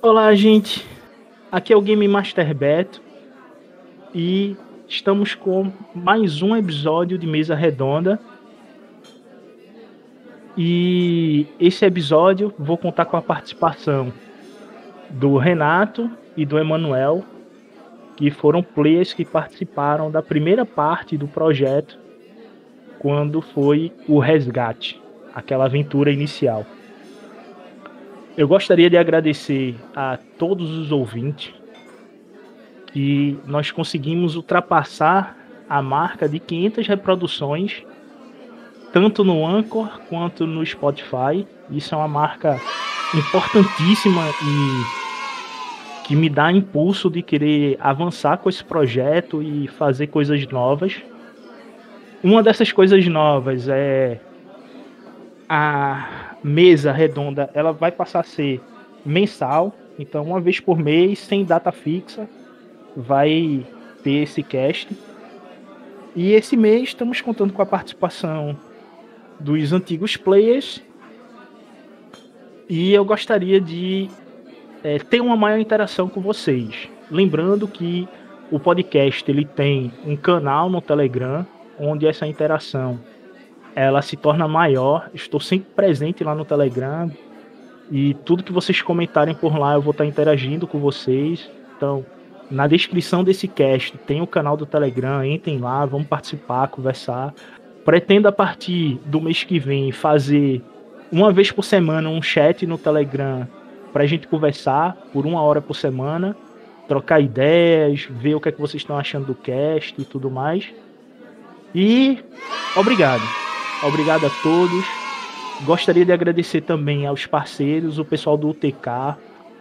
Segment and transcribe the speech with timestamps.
[0.00, 0.86] Olá, gente.
[1.50, 3.02] Aqui é o Game Master Beto
[4.14, 8.20] e estamos com mais um episódio de Mesa Redonda.
[10.56, 14.12] E esse episódio vou contar com a participação
[15.10, 17.24] do Renato e do Emanuel,
[18.16, 21.98] que foram players que participaram da primeira parte do projeto
[23.00, 25.02] quando foi o resgate,
[25.34, 26.64] aquela aventura inicial.
[28.38, 31.52] Eu gostaria de agradecer a todos os ouvintes
[32.92, 35.36] que nós conseguimos ultrapassar
[35.68, 37.82] a marca de 500 reproduções,
[38.92, 41.44] tanto no Anchor quanto no Spotify.
[41.68, 42.60] Isso é uma marca
[43.12, 50.46] importantíssima e que me dá impulso de querer avançar com esse projeto e fazer coisas
[50.46, 51.02] novas.
[52.22, 54.20] Uma dessas coisas novas é
[55.48, 58.60] a mesa redonda ela vai passar a ser
[59.04, 62.28] mensal, então uma vez por mês, sem data fixa,
[62.96, 63.66] vai
[64.02, 64.88] ter esse cast.
[66.14, 68.56] E esse mês estamos contando com a participação
[69.38, 70.82] dos antigos players.
[72.68, 74.08] E eu gostaria de
[74.82, 76.88] é, ter uma maior interação com vocês.
[77.10, 78.08] Lembrando que
[78.50, 81.46] o podcast ele tem um canal no Telegram
[81.78, 82.98] onde essa interação
[83.74, 85.10] ela se torna maior.
[85.14, 87.10] Estou sempre presente lá no Telegram
[87.90, 91.50] e tudo que vocês comentarem por lá eu vou estar interagindo com vocês.
[91.76, 92.04] Então,
[92.50, 97.34] na descrição desse cast tem o canal do Telegram, entrem lá, vamos participar, conversar.
[97.84, 100.62] Pretendo a partir do mês que vem fazer
[101.10, 103.48] uma vez por semana um chat no Telegram
[103.92, 106.36] para a gente conversar por uma hora por semana,
[106.86, 110.68] trocar ideias, ver o que é que vocês estão achando do cast e tudo mais.
[111.74, 112.18] E
[112.76, 113.47] obrigado.
[113.82, 114.84] Obrigado a todos.
[115.64, 119.16] Gostaria de agradecer também aos parceiros, o pessoal do UTK,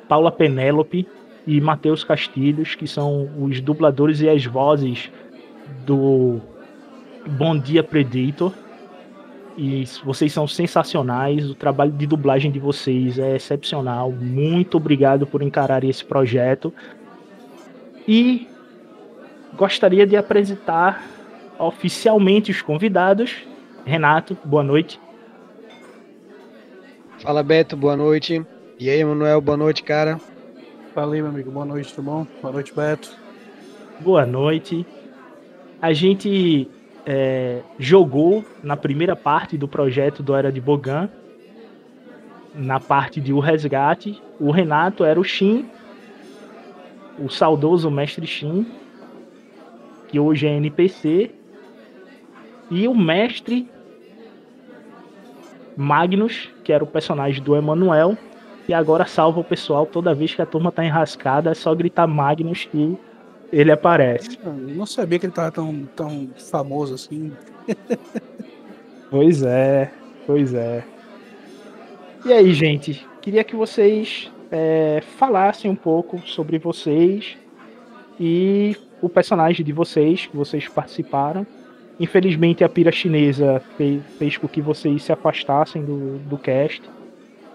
[0.07, 1.07] Paula Penélope
[1.45, 5.11] e Matheus Castilhos, que são os dubladores e as vozes
[5.85, 6.39] do
[7.27, 8.51] Bom Dia Predator.
[9.55, 14.11] E vocês são sensacionais, o trabalho de dublagem de vocês é excepcional.
[14.11, 16.73] Muito obrigado por encarar esse projeto.
[18.07, 18.47] E
[19.55, 21.03] gostaria de apresentar
[21.59, 23.45] oficialmente os convidados
[23.87, 24.99] Renato, boa noite.
[27.19, 28.45] Fala Beto, boa noite.
[28.77, 30.19] E aí, Manuel, boa noite, cara.
[30.93, 32.27] Fala aí, meu amigo, boa noite, tudo bom?
[32.41, 33.15] Boa noite, Beto.
[34.01, 34.85] Boa noite.
[35.81, 36.69] A gente
[37.05, 41.09] é, jogou na primeira parte do projeto do Era de Bogan,
[42.53, 44.21] na parte de O Resgate.
[44.37, 45.65] O Renato era o Shin,
[47.17, 48.67] o saudoso mestre Shin,
[50.09, 51.31] que hoje é NPC.
[52.69, 53.65] E o mestre
[55.77, 58.17] Magnus, que era o personagem do Emanuel,
[58.67, 62.07] e agora salva o pessoal toda vez que a turma tá enrascada, é só gritar
[62.07, 62.97] Magnus que
[63.51, 64.37] ele aparece.
[64.43, 67.31] Eu não sabia que ele tava tão, tão famoso assim.
[69.09, 69.91] pois é,
[70.25, 70.83] pois é.
[72.25, 77.37] E aí, gente, queria que vocês é, falassem um pouco sobre vocês
[78.19, 81.45] e o personagem de vocês, que vocês participaram.
[81.99, 86.83] Infelizmente a pira chinesa fez, fez com que vocês se afastassem do, do cast.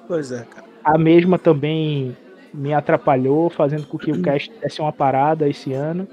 [0.08, 0.66] Pois é, cara.
[0.84, 2.16] A mesma também
[2.52, 6.08] me atrapalhou, fazendo com que o cast desse uma parada esse ano.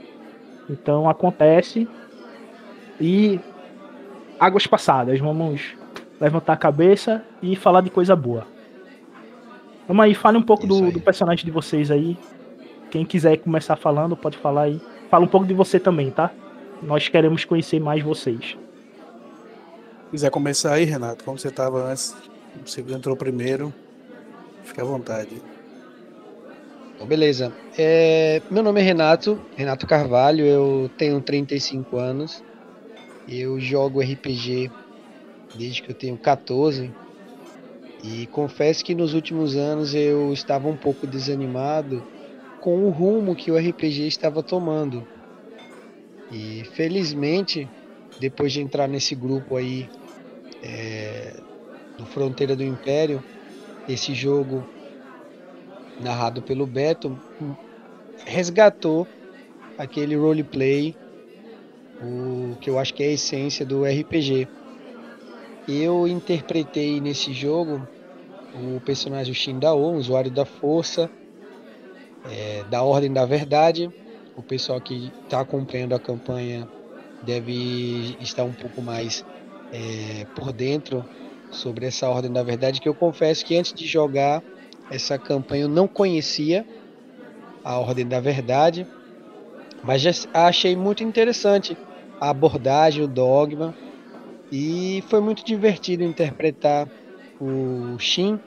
[0.70, 1.88] Então acontece.
[3.02, 3.40] E
[4.40, 5.76] águas passadas, vamos
[6.20, 8.46] levantar a cabeça e falar de coisa boa.
[9.88, 12.18] Vamos aí, fale um pouco do, do, personagem de vocês aí.
[12.92, 14.82] Quem quiser começar falando, pode falar aí.
[15.10, 16.32] Fala um pouco de você também, tá?
[16.82, 18.58] Nós queremos conhecer mais vocês.
[20.12, 22.16] Quiser começar aí, Renato, como você estava antes,
[22.66, 23.74] você entrou primeiro,
[24.64, 25.42] fique à vontade.
[27.00, 27.54] Bom, beleza.
[27.78, 32.44] É, meu nome é Renato, Renato Carvalho, eu tenho 35 anos,
[33.28, 34.72] eu jogo RPG
[35.56, 36.92] desde que eu tenho 14
[38.04, 42.04] e confesso que nos últimos anos eu estava um pouco desanimado
[42.62, 45.06] com o rumo que o RPG estava tomando.
[46.32, 47.68] E felizmente,
[48.20, 49.90] depois de entrar nesse grupo aí
[50.64, 51.34] é,
[51.98, 53.24] do Fronteira do Império,
[53.88, 54.66] esse jogo
[56.00, 57.20] narrado pelo Beto
[58.26, 59.08] resgatou
[59.78, 60.96] aquele roleplay,
[62.02, 64.48] o que eu acho que é a essência do RPG.
[65.68, 67.88] Eu interpretei nesse jogo
[68.54, 71.10] o personagem Shindao, um usuário da força,
[72.30, 73.90] é, da Ordem da Verdade,
[74.40, 76.70] o pessoal que está acompanhando a campanha
[77.22, 79.26] deve estar um pouco mais
[79.72, 81.06] é, por dentro
[81.52, 84.42] sobre essa ordem da verdade que eu confesso que antes de jogar
[84.90, 86.66] essa campanha eu não conhecia
[87.64, 88.88] a Ordem da Verdade,
[89.84, 91.78] mas já achei muito interessante
[92.20, 93.76] a abordagem, o dogma,
[94.52, 96.90] e foi muito divertido interpretar
[97.40, 98.40] o Shin,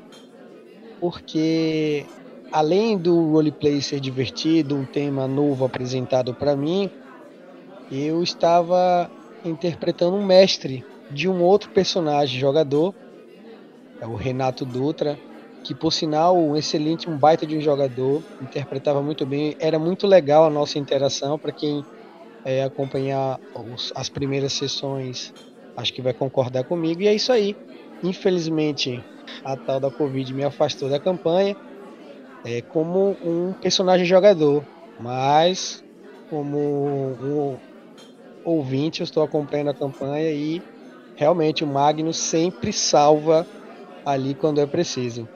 [0.98, 2.08] porque
[2.52, 6.90] além do roleplay ser divertido, um tema novo apresentado para mim,
[7.90, 9.10] eu estava
[9.44, 12.94] interpretando um mestre de um outro personagem jogador,
[14.00, 15.20] é o Renato Dutra,
[15.64, 20.06] que por sinal um excelente, um baita de um jogador, interpretava muito bem, era muito
[20.06, 21.84] legal a nossa interação para quem
[22.44, 25.32] é, acompanhar os, as primeiras sessões,
[25.76, 27.56] acho que vai concordar comigo e é isso aí.
[28.02, 29.06] Infelizmente
[29.44, 31.56] a tal da Covid me afastou da campanha
[32.44, 34.64] é, como um personagem jogador,
[34.98, 35.82] mas
[36.28, 37.56] como um
[38.44, 40.62] ouvinte eu estou acompanhando a campanha e
[41.14, 43.46] realmente o Magnus sempre salva
[44.04, 45.28] ali quando é preciso.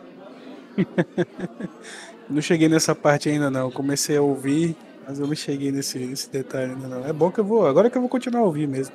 [2.29, 3.71] não cheguei nessa parte ainda não.
[3.71, 4.77] Comecei a ouvir,
[5.07, 7.07] mas eu não cheguei nesse, nesse detalhe ainda não.
[7.07, 7.67] É bom que eu vou.
[7.67, 8.95] Agora que eu vou continuar a ouvir mesmo.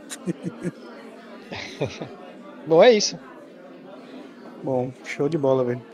[2.68, 3.18] bom, é isso.
[4.64, 5.91] Bom, show de bola, velho.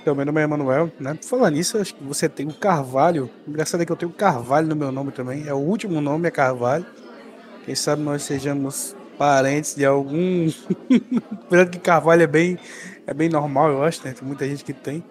[0.00, 1.18] Então, meu nome é Emanuel, né?
[1.22, 3.28] Falando nisso, acho que você tem o Carvalho.
[3.46, 5.46] Engraçado é que eu tenho Carvalho no meu nome também.
[5.46, 6.86] É o último nome, é Carvalho.
[7.66, 10.48] Quem sabe nós sejamos parentes de algum.
[11.44, 12.58] Apesar que Carvalho é bem,
[13.06, 14.14] é bem normal, eu acho, né?
[14.14, 15.04] Tem muita gente que tem.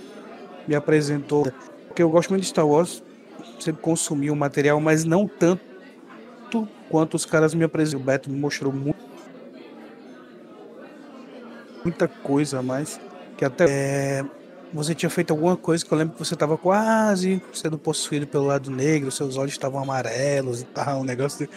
[0.67, 1.45] me apresentou,
[1.87, 3.03] porque eu gosto muito de Star Wars,
[3.59, 5.61] sempre consumi o material, mas não tanto
[6.89, 8.01] quanto os caras me apresentam.
[8.01, 8.97] O Beto me mostrou muito,
[11.83, 12.99] muita coisa a mais.
[13.37, 14.25] Que até é,
[14.73, 18.45] você tinha feito alguma coisa que eu lembro que você estava quase sendo possuído pelo
[18.45, 21.47] lado negro, seus olhos estavam amarelos e tal, um negócio.
[21.47, 21.53] De...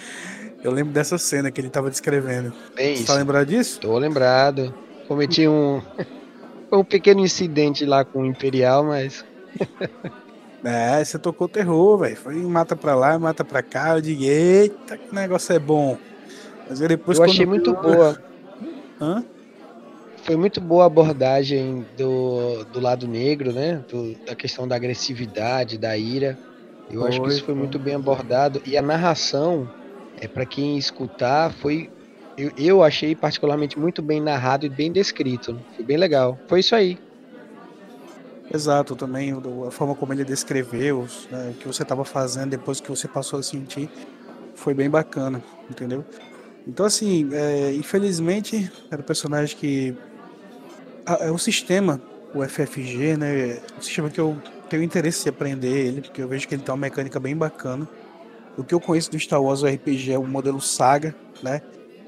[0.62, 2.52] Eu lembro dessa cena que ele estava descrevendo.
[2.74, 3.80] Bem você tá lembrado disso?
[3.80, 4.74] Tô lembrado.
[5.06, 5.82] Cometi um,
[6.72, 9.24] um pequeno incidente lá com o Imperial, mas.
[10.66, 12.16] É, você tocou terror, velho.
[12.16, 13.96] Foi mata pra lá, mata pra cá.
[13.96, 15.98] Eu digo, eita, que negócio é bom.
[16.66, 18.18] Mas depois eu achei muito boa.
[18.98, 19.22] Hã?
[20.24, 23.84] Foi muito boa a abordagem do, do lado negro, né?
[23.88, 26.38] Do, da questão da agressividade, da ira.
[26.90, 28.62] Eu foi, acho que isso foi, muito bem abordado.
[28.64, 29.70] E a narração,
[30.18, 31.90] é para quem escutar, foi.
[32.36, 35.60] Eu, eu achei particularmente muito bem narrado e bem descrito.
[35.76, 36.38] Foi bem legal.
[36.48, 36.98] Foi isso aí.
[38.52, 39.32] Exato, também
[39.66, 43.38] a forma como ele descreveu né, o que você estava fazendo depois que você passou
[43.38, 43.88] a sentir
[44.54, 46.04] foi bem bacana, entendeu?
[46.66, 49.94] Então, assim, é, infelizmente, era um personagem que.
[51.06, 52.00] É o sistema,
[52.34, 53.58] o FFG, né?
[53.78, 54.36] O sistema que eu
[54.70, 57.86] tenho interesse em aprender ele, porque eu vejo que ele tem uma mecânica bem bacana.
[58.56, 61.60] O que eu conheço do Star Wars RPG é o modelo Saga, né?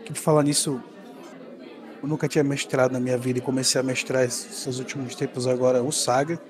[0.05, 0.81] Que falar nisso,
[2.03, 5.83] eu nunca tinha mestrado na minha vida e comecei a mestrar esses últimos tempos agora
[5.83, 6.41] o Saga.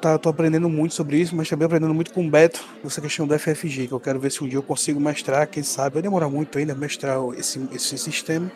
[0.00, 3.24] Tá, tô aprendendo muito sobre isso, mas também aprendendo muito com o Beto nessa questão
[3.24, 5.94] do FFG, que eu quero ver se um dia eu consigo mestrar, quem sabe.
[5.94, 8.50] Vai demorar muito ainda mestrar esse, esse sistema.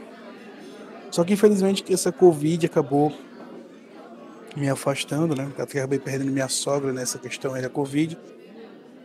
[1.11, 3.13] Só que infelizmente essa Covid acabou
[4.57, 5.51] me afastando, né?
[5.59, 8.17] Acabei perdendo minha sogra nessa questão aí da Covid.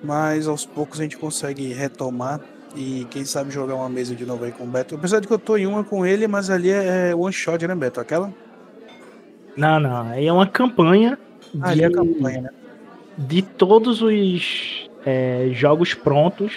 [0.04, 2.40] Mas aos poucos a gente consegue retomar
[2.76, 4.96] e quem sabe jogar uma mesa de novo aí com o Beto.
[4.96, 7.66] Apesar de que eu tô em uma com ele, mas ali é, é one shot,
[7.66, 8.00] né, Beto?
[8.00, 8.32] Aquela?
[9.56, 10.10] Não, não.
[10.10, 11.18] Aí é uma campanha.
[11.62, 12.50] Ah, de, é campanha, né?
[13.18, 16.54] De todos os é, jogos prontos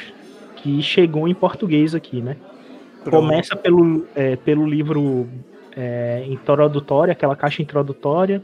[0.57, 2.37] que chegou em português aqui, né?
[3.11, 5.28] Começa pelo, é, pelo livro
[5.76, 8.43] é, introdutório, aquela caixa introdutória.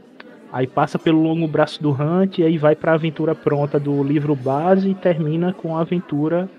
[0.51, 4.01] Aí passa pelo longo braço do Hunt e aí vai para a aventura pronta do
[4.01, 6.49] livro base e termina com a aventura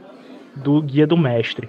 [0.55, 1.69] do Guia do Mestre.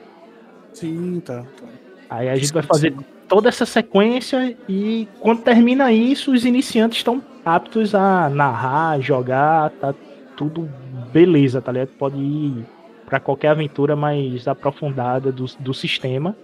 [0.74, 1.44] Sim, tá.
[1.44, 1.68] tá.
[2.10, 2.94] Aí a gente vai fazer
[3.28, 9.94] toda essa sequência e quando termina isso, os iniciantes estão aptos a narrar, jogar, tá
[10.36, 10.70] tudo
[11.12, 11.90] beleza, tá ligado?
[11.98, 12.66] Pode ir
[13.08, 16.36] para qualquer aventura mais aprofundada do, do sistema,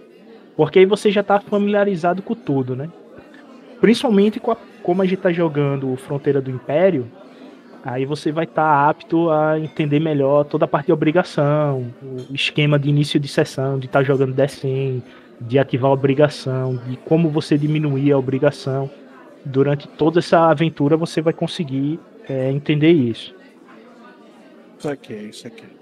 [0.56, 2.88] porque aí você já tá familiarizado com tudo, né?
[3.82, 7.06] Principalmente com a, como a gente tá jogando Fronteira do Império,
[7.84, 12.34] aí você vai estar tá apto a entender melhor toda a parte de obrigação, o
[12.34, 15.02] esquema de início de sessão, de estar tá jogando DSM,
[15.38, 18.90] de ativar a obrigação, de como você diminuir a obrigação.
[19.44, 23.34] Durante toda essa aventura você vai conseguir é, entender isso.
[24.78, 25.73] Isso aqui, isso aqui.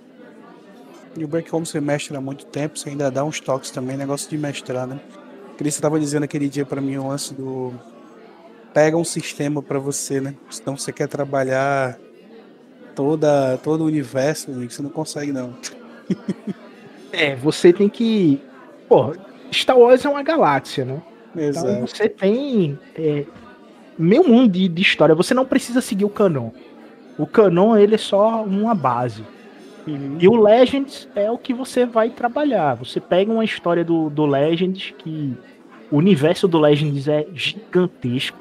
[1.16, 3.96] E o break como você mestra há muito tempo, você ainda dá uns toques também,
[3.96, 4.98] negócio de mestrar, né?
[5.58, 7.72] Você estava dizendo aquele dia para mim, o lance do.
[8.74, 10.34] Pega um sistema para você, né?
[10.50, 11.98] Senão você quer trabalhar
[12.94, 15.54] toda, todo o universo, você não consegue, não.
[17.12, 18.40] é, você tem que.
[18.88, 19.14] Pô,
[19.52, 21.02] Star Wars é uma galáxia, né?
[21.32, 21.68] Então, Exato.
[21.68, 23.24] Então você tem é,
[23.98, 25.14] meio mundo de, de, história.
[25.14, 26.50] Você não precisa seguir o canon.
[27.18, 29.24] O canon ele é só uma base.
[29.86, 30.16] Uhum.
[30.20, 32.74] E o Legends é o que você vai trabalhar.
[32.74, 35.36] Você pega uma história do, do Legends que
[35.90, 38.38] o universo do Legends é gigantesco.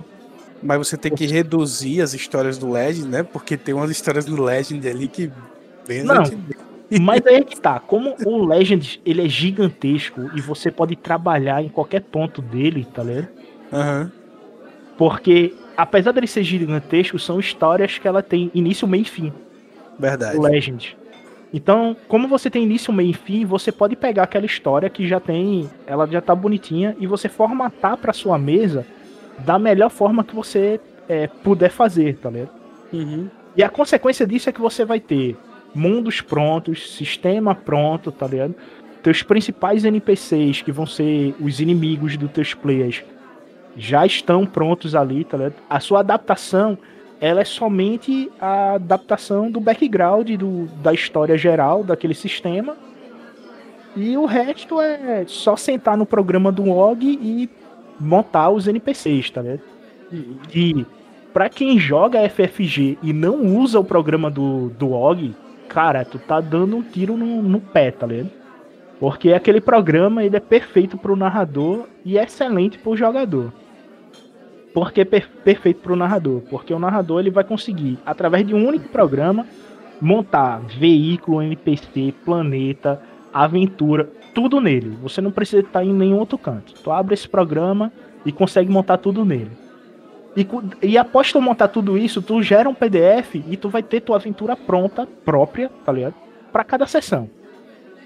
[0.62, 3.24] Mas você tem que reduzir as histórias do Legend, né?
[3.24, 5.32] Porque tem umas histórias do Legend ali que
[6.04, 6.24] não,
[7.02, 11.64] mas aí é que tá, como o Legend ele é gigantesco e você pode trabalhar
[11.64, 13.28] em qualquer ponto dele, tá ligado?
[13.72, 14.12] Uhum.
[14.98, 19.34] Porque, apesar dele ser gigantesco, são histórias que ela tem início, meio e fim.
[19.98, 20.38] Verdade.
[20.38, 20.98] O Legend.
[21.54, 25.20] Então, como você tem início, meio e fim, você pode pegar aquela história que já
[25.20, 28.86] tem, ela já tá bonitinha e você formatar para sua mesa
[29.40, 30.80] da melhor forma que você
[31.10, 32.52] é, puder fazer, tá ligado?
[32.94, 33.28] Uhum.
[33.56, 35.36] E a consequência disso é que você vai ter
[35.76, 38.56] mundos prontos, sistema pronto, tá ligado?
[39.04, 43.04] Teus principais NPCs, que vão ser os inimigos dos teus players,
[43.76, 45.56] já estão prontos ali, tá ligado?
[45.70, 46.78] A sua adaptação,
[47.22, 52.76] ela é somente a adaptação do background do, da história geral daquele sistema.
[53.96, 57.50] E o resto é só sentar no programa do OG e
[58.00, 59.62] montar os NPCs, tá ligado?
[60.54, 60.84] E
[61.32, 65.36] para quem joga FFG e não usa o programa do, do OG,
[65.70, 68.32] cara, tu tá dando um tiro no, no pé, tá ligado?
[69.00, 73.54] Porque aquele programa ele é perfeito pro narrador e excelente pro jogador.
[74.74, 76.42] Por que per perfeito pro narrador?
[76.50, 79.46] Porque o narrador ele vai conseguir, através de um único programa,
[80.00, 83.02] montar veículo, NPC, planeta,
[83.34, 84.98] aventura, tudo nele.
[85.02, 86.74] Você não precisa estar em nenhum outro canto.
[86.74, 87.92] Tu abre esse programa
[88.26, 89.52] e consegue montar tudo nele.
[90.36, 90.48] E,
[90.82, 94.16] e após tu montar tudo isso, tu gera um PDF e tu vai ter tua
[94.16, 96.16] aventura pronta, própria, tá ligado?
[96.52, 97.30] Pra cada sessão.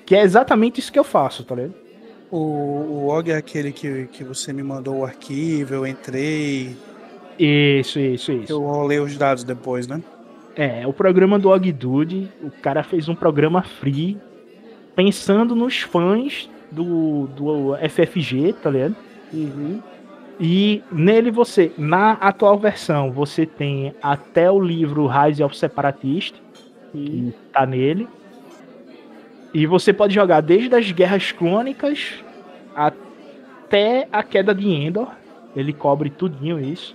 [0.05, 1.84] Que é exatamente isso que eu faço, tá ligado?
[2.31, 6.75] O, o OG é aquele que, que você me mandou o arquivo, eu entrei.
[7.37, 8.51] Isso, isso, isso.
[8.51, 10.01] Eu rolei os dados depois, né?
[10.55, 14.17] É, o programa do OgDude, o cara fez um programa free,
[14.95, 18.95] pensando nos fãs do, do FFG, tá ligado?
[19.33, 19.81] Uhum.
[20.39, 26.35] E nele você, na atual versão, você tem até o livro Rise of Separatist,
[26.91, 28.07] que tá nele.
[29.55, 32.15] E você pode jogar desde as Guerras Crônicas
[32.75, 35.07] até a queda de Endor.
[35.55, 36.93] Ele cobre tudinho isso.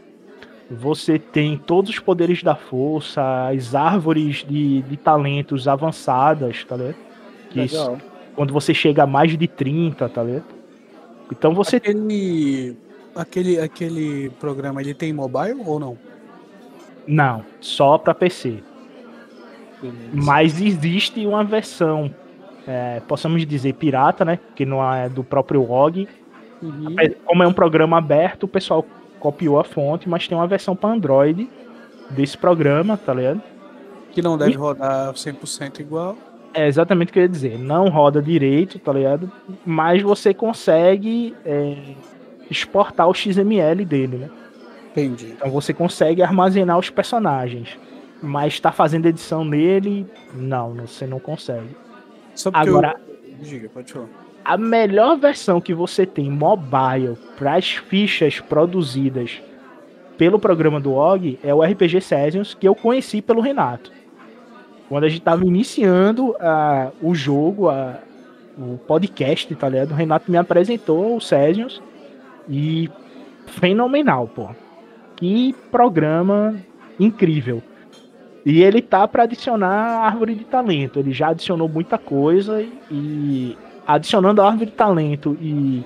[0.71, 6.97] Você tem todos os poderes da força, as árvores de, de talentos avançadas, tá ligado?
[7.49, 7.97] Que isso,
[8.37, 10.45] quando você chega a mais de 30, tá ligado?
[11.33, 11.77] Então você.
[11.77, 12.77] Aquele
[13.15, 15.99] Aquele, aquele programa ele tem mobile ou não?
[17.07, 18.63] Não, só para PC.
[19.81, 19.99] Beleza.
[20.13, 22.15] Mas existe uma versão,
[22.67, 24.39] é, possamos dizer, pirata, né?
[24.55, 26.09] Que não é do próprio OG.
[26.63, 26.95] Uhum.
[27.25, 28.85] Como é um programa aberto, o pessoal
[29.19, 31.49] copiou a fonte, mas tem uma versão para Android
[32.11, 33.43] desse programa, tá ligado?
[34.13, 34.57] Que não deve e...
[34.57, 36.17] rodar 100% igual.
[36.53, 37.59] É exatamente o que eu ia dizer.
[37.59, 39.31] Não roda direito, tá ligado?
[39.65, 41.77] Mas você consegue é,
[42.51, 44.31] exportar o XML dele, né?
[44.91, 45.35] Entendi.
[45.37, 47.79] Então você consegue armazenar os personagens.
[48.21, 51.75] Mas está fazendo edição nele, não, você não consegue.
[52.53, 53.35] Agora, eu...
[53.43, 54.09] Diga, pode falar.
[54.45, 59.41] A melhor versão que você tem mobile para as fichas produzidas
[60.17, 63.93] pelo programa do OG é o RPG Sessions, que eu conheci pelo Renato.
[64.89, 67.95] Quando a gente estava iniciando uh, o jogo, uh,
[68.59, 69.93] o podcast, tá ligado?
[69.93, 71.81] O Renato me apresentou o Sessions
[72.49, 72.91] e
[73.47, 74.49] fenomenal, pô.
[75.17, 76.57] Que programa
[76.99, 77.63] incrível.
[78.45, 80.99] E ele tá para adicionar a árvore de talento.
[80.99, 83.57] Ele já adicionou muita coisa e
[83.87, 85.85] adicionando a árvore de talento e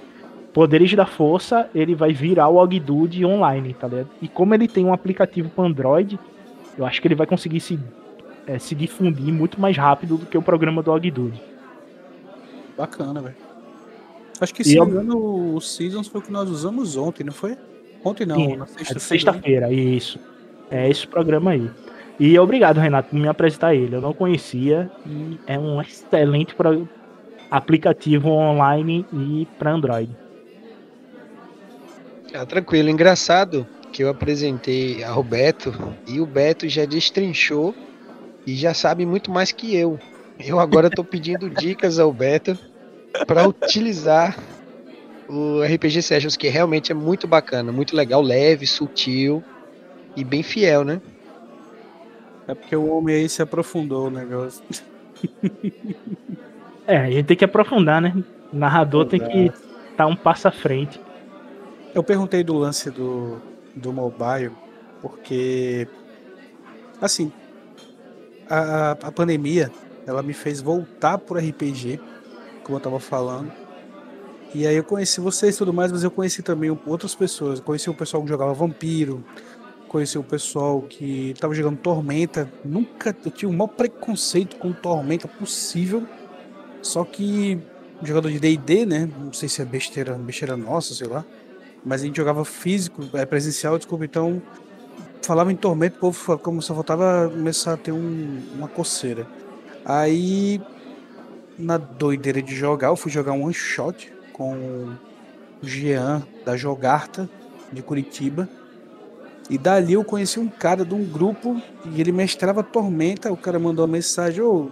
[0.53, 4.09] poderes da força, ele vai virar o Ogdude online, tá ligado?
[4.23, 6.19] E como ele tem um aplicativo para Android,
[6.79, 7.79] eu acho que ele vai conseguir se
[8.47, 11.41] é, se difundir muito mais rápido do que o programa do Ogdude.
[12.77, 13.37] Bacana, velho.
[14.41, 17.33] Acho que se não me engano, o Seasons foi o que nós usamos ontem, não
[17.33, 17.57] foi?
[18.05, 19.01] Ontem não, Sim, na sexta-feira.
[19.01, 20.19] Sexta-feira, isso.
[20.71, 21.71] É esse programa aí.
[22.19, 23.97] E obrigado, Renato, por me apresentar ele.
[23.97, 26.55] Eu não conhecia e é um excelente
[27.51, 30.11] aplicativo online e para Android.
[32.33, 32.89] Ah, tranquilo.
[32.89, 35.73] Engraçado que eu apresentei ao Beto
[36.07, 37.75] e o Beto já destrinchou
[38.47, 39.99] e já sabe muito mais que eu.
[40.39, 42.59] Eu agora estou pedindo dicas ao Beto
[43.27, 44.37] para utilizar
[45.29, 49.43] o RPG Sessions, que realmente é muito bacana, muito legal, leve, sutil
[50.17, 51.01] e bem fiel, né?
[52.47, 54.63] É porque o homem aí se aprofundou o negócio.
[56.87, 58.15] é, a gente tem que aprofundar, né?
[58.53, 59.11] O narrador Exato.
[59.11, 61.01] tem que estar tá um passo à frente.
[61.95, 63.41] Eu perguntei do lance do,
[63.75, 64.53] do mobile,
[65.01, 65.89] porque
[67.01, 67.33] assim,
[68.49, 69.71] a, a pandemia
[70.07, 72.01] ela me fez voltar pro RPG,
[72.63, 73.51] como eu tava falando.
[74.55, 77.59] E aí eu conheci vocês e tudo mais, mas eu conheci também outras pessoas.
[77.59, 79.25] Eu conheci o pessoal que jogava Vampiro,
[79.95, 82.51] conheci o pessoal que tava jogando Tormenta.
[82.65, 86.05] Nunca eu tinha o maior preconceito com Tormenta possível.
[86.83, 87.61] Só que
[88.03, 89.09] jogador de D&D, né?
[89.17, 91.25] Não sei se é besteira, besteira nossa, sei lá.
[91.85, 94.43] Mas a gente jogava físico, é presencial, desculpa, então
[95.23, 99.29] falava em Tormenta, o povo como só faltava começar a ter um, uma coceira.
[99.85, 100.61] Aí,
[101.57, 104.99] na doideira de jogar, eu fui jogar um one shot com o
[105.63, 107.31] Jean da Jogarta
[107.73, 108.49] de Curitiba.
[109.49, 111.61] E dali eu conheci um cara de um grupo
[111.93, 113.33] e ele mestrava Tormenta.
[113.33, 114.71] O cara mandou uma mensagem: Ô,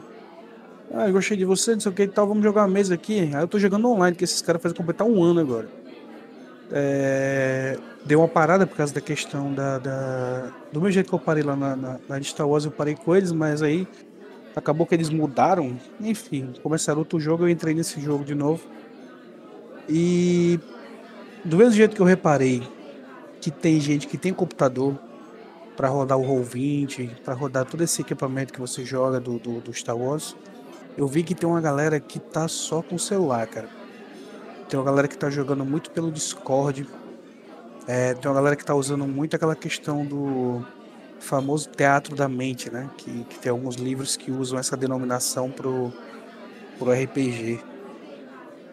[0.94, 2.94] ah, eu gostei de você, não sei o que e tal, vamos jogar uma mesa
[2.94, 3.20] aqui.
[3.34, 5.68] Aí eu tô jogando online, que esses caras fazem completar um ano agora.
[6.74, 7.76] É,
[8.06, 11.42] deu uma parada por causa da questão da, da, do meu jeito que eu parei
[11.42, 13.86] lá na, na, na Star Wars, eu parei com eles, mas aí
[14.54, 15.78] Acabou que eles mudaram.
[16.00, 18.62] Enfim, começaram outro jogo, eu entrei nesse jogo de novo.
[19.88, 20.60] E
[21.44, 22.62] do mesmo jeito que eu reparei
[23.42, 24.96] que tem gente que tem computador
[25.76, 29.74] para rodar o Roll20, para rodar todo esse equipamento que você joga do, do, do,
[29.74, 30.36] Star Wars,
[30.96, 33.68] eu vi que tem uma galera que tá só com celular, cara.
[34.68, 36.86] Tem uma galera que tá jogando muito pelo Discord.
[37.88, 40.64] É, tem uma galera que tá usando muito aquela questão do
[41.18, 42.88] famoso teatro da mente, né?
[42.96, 45.92] Que, que tem alguns livros que usam essa denominação pro,
[46.78, 47.60] pro RPG.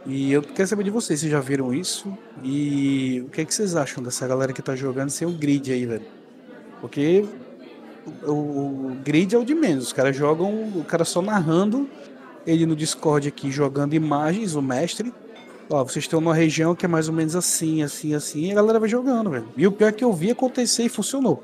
[0.06, 2.18] E eu quero saber de vocês, vocês já viram isso?
[2.44, 5.72] E o que, é que vocês acham dessa galera que tá jogando sem o grid
[5.72, 6.06] aí, velho?
[6.80, 7.26] Porque
[8.24, 11.90] o, o, grid é o de menos, os caras jogam, o cara só narrando,
[12.48, 15.14] ele no Discord aqui jogando imagens, o mestre.
[15.70, 18.56] Ó, vocês estão numa região que é mais ou menos assim, assim, assim, e a
[18.56, 19.48] galera vai jogando, velho.
[19.56, 21.44] E o pior é que eu vi acontecer e funcionou.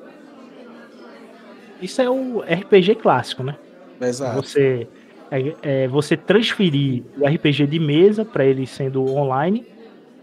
[1.81, 3.55] Isso é o RPG clássico, né?
[4.01, 4.41] Exato.
[4.41, 4.87] Você,
[5.31, 9.65] é, é você transferir o RPG de mesa para ele sendo online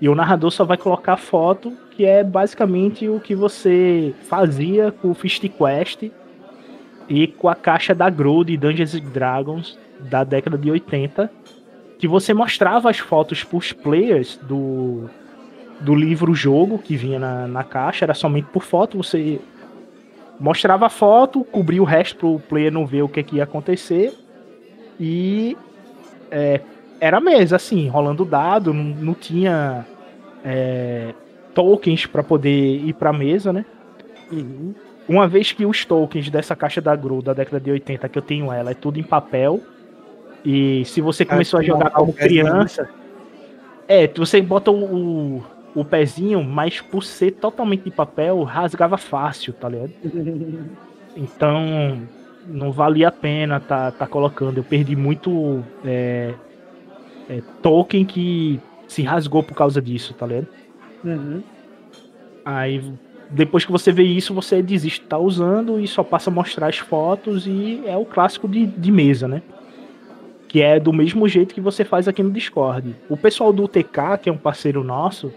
[0.01, 5.13] e o narrador só vai colocar foto, que é basicamente o que você fazia com
[5.13, 6.11] o Fist Quest
[7.09, 11.31] e com a caixa da Grow de Dungeons Dragons da década de 80,
[11.99, 15.09] que você mostrava as fotos para os players do,
[15.81, 19.41] do livro jogo que vinha na, na caixa, era somente por foto, você
[20.41, 24.13] mostrava a foto, cobria o resto pro player não ver o que, que ia acontecer.
[24.99, 25.57] E
[26.31, 26.61] é,
[27.01, 29.87] era mesa, assim, rolando dado, não, não tinha
[30.45, 31.15] é,
[31.55, 33.65] tokens para poder ir pra mesa, né?
[34.31, 34.75] Uhum.
[35.09, 38.23] Uma vez que os tokens dessa caixa da Gru da década de 80, que eu
[38.23, 39.61] tenho ela, é tudo em papel.
[40.45, 42.89] E se você começou a jogar como criança.
[43.89, 45.43] É, você bota o,
[45.75, 49.93] o pezinho, mas por ser totalmente de papel, rasgava fácil, tá ligado?
[51.15, 52.09] Então,
[52.47, 54.59] não valia a pena tá, tá colocando.
[54.59, 56.35] Eu perdi muito é,
[57.29, 60.49] é, token que se rasgou por causa disso, tá ligado?
[61.05, 61.43] Uhum.
[62.45, 62.83] Aí,
[63.31, 66.69] depois que você vê isso, você desiste de tá usando e só passa a mostrar
[66.69, 69.43] as fotos e é o clássico de, de mesa, né?
[70.49, 72.95] Que é do mesmo jeito que você faz aqui no Discord.
[73.09, 75.33] O pessoal do TK, que é um parceiro nosso,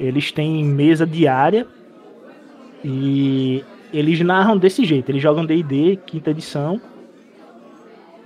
[0.00, 1.66] eles têm mesa diária
[2.82, 3.62] e
[3.94, 5.10] eles narram desse jeito.
[5.10, 6.80] Eles jogam D&D, quinta edição.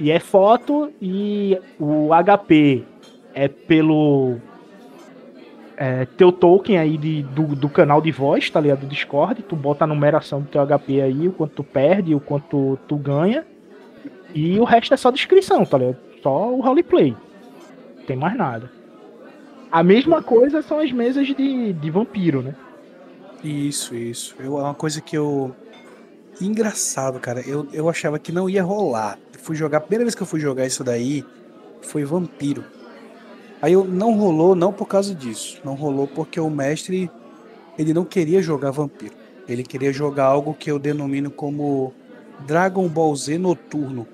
[0.00, 2.84] E é foto e o HP
[3.34, 4.36] é pelo
[5.76, 8.80] é, teu token aí de, do, do canal de voz, tá ligado?
[8.80, 9.42] Do Discord.
[9.42, 12.96] Tu bota a numeração do teu HP aí, o quanto tu perde, o quanto tu
[12.96, 13.44] ganha.
[14.34, 15.98] E o resto é só descrição, tá ligado?
[16.22, 17.14] Só o roleplay.
[18.06, 18.70] Tem mais nada.
[19.70, 22.54] A mesma coisa são as mesas de, de vampiro, né?
[23.42, 24.34] Isso, isso.
[24.40, 25.54] É uma coisa que eu
[26.40, 27.40] engraçado, cara.
[27.40, 29.18] Eu, eu achava que não ia rolar.
[29.38, 31.24] Fui jogar, a primeira vez que eu fui jogar isso daí
[31.80, 32.64] foi Vampiro.
[33.62, 35.60] Aí eu não rolou não por causa disso.
[35.64, 37.10] Não rolou porque o mestre
[37.78, 39.14] ele não queria jogar Vampiro.
[39.48, 41.94] Ele queria jogar algo que eu denomino como
[42.46, 44.06] Dragon Ball Z noturno.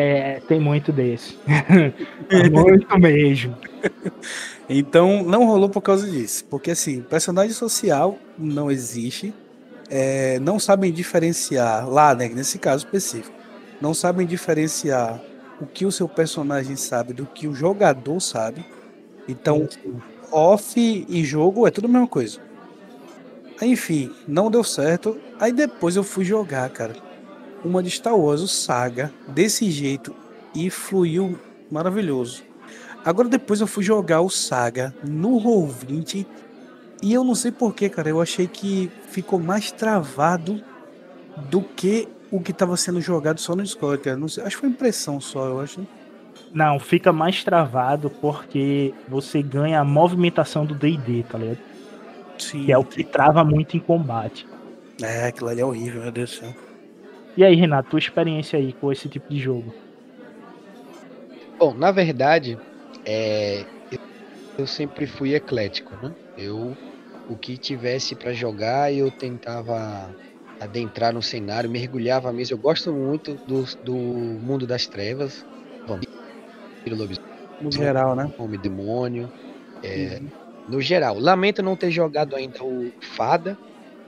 [0.00, 1.36] É, tem muito desse.
[2.52, 3.56] muito mesmo.
[4.68, 6.44] Então não rolou por causa disso.
[6.44, 9.34] Porque assim, personagem social não existe.
[9.90, 13.34] É, não sabem diferenciar, lá, né, nesse caso específico,
[13.80, 15.18] não sabem diferenciar
[15.58, 18.64] o que o seu personagem sabe do que o jogador sabe.
[19.26, 19.66] Então,
[20.30, 22.38] off e jogo é tudo a mesma coisa.
[23.62, 25.18] Enfim, não deu certo.
[25.40, 27.07] Aí depois eu fui jogar, cara
[27.64, 30.14] uma de Star Wars, o Saga, desse jeito
[30.54, 31.38] e fluiu
[31.70, 32.42] maravilhoso.
[33.04, 36.26] Agora depois eu fui jogar o Saga no Roll20
[37.02, 40.62] e eu não sei porquê, cara, eu achei que ficou mais travado
[41.50, 44.16] do que o que estava sendo jogado só no Discord, cara.
[44.16, 45.86] Não sei, acho que foi impressão só, eu acho.
[46.52, 51.58] Não, fica mais travado porque você ganha a movimentação do D&D, tá ligado?
[52.38, 52.64] Sim.
[52.64, 54.46] Que é o que trava muito em combate.
[55.02, 56.67] É, aquilo ali é horrível, meu Deus do céu.
[57.36, 59.74] E aí, Renato, tua experiência aí com esse tipo de jogo?
[61.58, 62.60] Bom, na verdade,
[63.06, 63.62] é,
[64.58, 66.14] eu, sempre fui eclético, né?
[66.36, 66.78] Eu,
[67.26, 70.16] o que tivesse para jogar, eu tentava
[70.60, 72.56] adentrar no cenário, mergulhava mesmo.
[72.56, 75.44] Eu gosto muito do, do mundo das trevas.
[77.60, 78.26] No geral, né?
[78.36, 79.32] Homem demônio.
[79.82, 80.30] É, uhum.
[80.66, 81.18] No geral.
[81.18, 83.58] Lamento não ter jogado ainda o Fada,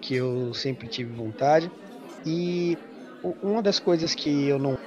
[0.03, 1.73] que eu sempre tive vontade.
[2.25, 2.77] E
[3.43, 4.79] uma das coisas que eu não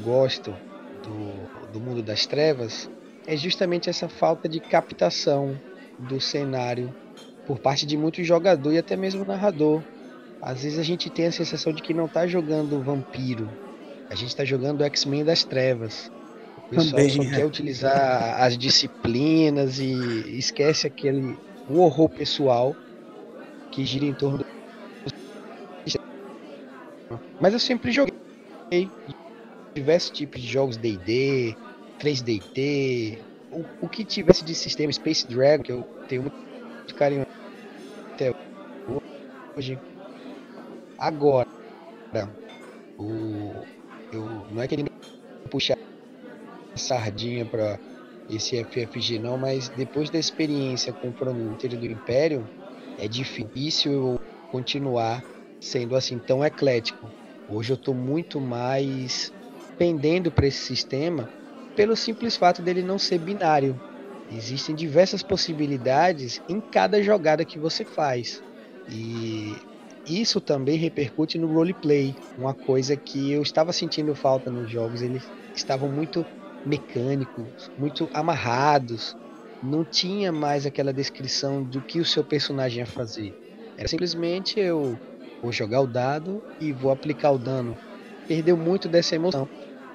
[0.00, 0.54] gosto
[1.02, 2.90] do, do mundo das trevas
[3.26, 5.58] é justamente essa falta de captação
[5.98, 6.94] do cenário
[7.46, 9.82] por parte de muitos jogadores e até mesmo narrador.
[10.40, 13.48] Às vezes a gente tem a sensação de que não está jogando vampiro,
[14.10, 16.10] a gente está jogando X-Men das trevas.
[16.58, 17.30] O pessoal Também, só é.
[17.30, 21.36] quer utilizar as disciplinas e esquece aquele
[21.68, 22.74] o horror pessoal
[23.70, 24.44] que gira em torno
[27.42, 28.12] mas eu sempre joguei
[29.76, 31.56] diversos tipos de jogos D&D,
[31.98, 33.18] 3DT,
[33.50, 37.22] o, o que tivesse de sistema Space Dragon, que eu tenho muito carinho
[38.14, 38.30] até
[39.58, 39.76] hoje.
[40.96, 41.44] Agora,
[42.96, 43.66] o,
[44.12, 44.86] eu não é querendo
[45.50, 45.74] puxar
[46.78, 47.76] sardinha para
[48.28, 52.48] esse FFG não, mas depois da experiência com o Fronteira do Império,
[52.96, 55.24] é difícil eu continuar
[55.60, 57.21] sendo assim tão eclético.
[57.46, 59.32] Hoje eu estou muito mais
[59.76, 61.30] pendendo para esse sistema
[61.74, 63.80] pelo simples fato dele não ser binário.
[64.28, 68.42] Existem diversas possibilidades em cada jogada que você faz.
[68.86, 69.62] E
[70.06, 75.30] isso também repercute no roleplay, uma coisa que eu estava sentindo falta nos jogos, eles
[75.54, 76.28] estavam muito
[76.64, 79.16] mecânicos, muito amarrados.
[79.60, 83.36] Não tinha mais aquela descrição do que o seu personagem ia fazer.
[83.76, 85.00] Era simplesmente eu
[85.42, 87.76] vou jogar o dado e vou aplicar o dano.
[88.28, 89.48] Perdeu muito dessa emoção.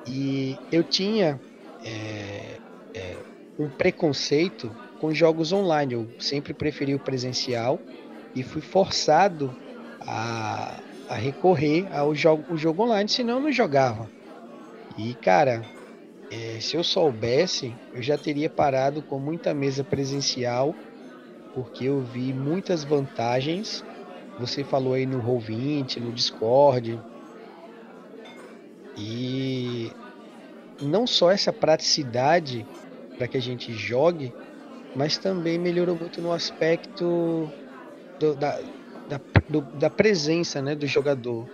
[0.05, 1.39] E eu tinha
[1.83, 2.60] é,
[2.93, 3.15] é,
[3.57, 5.93] um preconceito com jogos online.
[5.93, 7.79] Eu sempre preferi o presencial
[8.36, 9.55] e fui forçado
[10.01, 10.79] a,
[11.10, 14.10] a recorrer ao jogo, o jogo online, senão eu não jogava.
[14.97, 15.65] E cara,
[16.29, 20.75] é, se eu soubesse, eu já teria parado com muita mesa presencial,
[21.53, 23.83] porque eu vi muitas vantagens
[24.38, 27.00] você falou aí no Roll20, no Discord.
[28.97, 29.91] E
[30.82, 32.65] não só essa praticidade
[33.17, 34.32] para que a gente jogue,
[34.95, 37.50] mas também melhorou muito no aspecto
[38.19, 38.60] do, da,
[39.08, 41.47] da, do, da presença né, do jogador.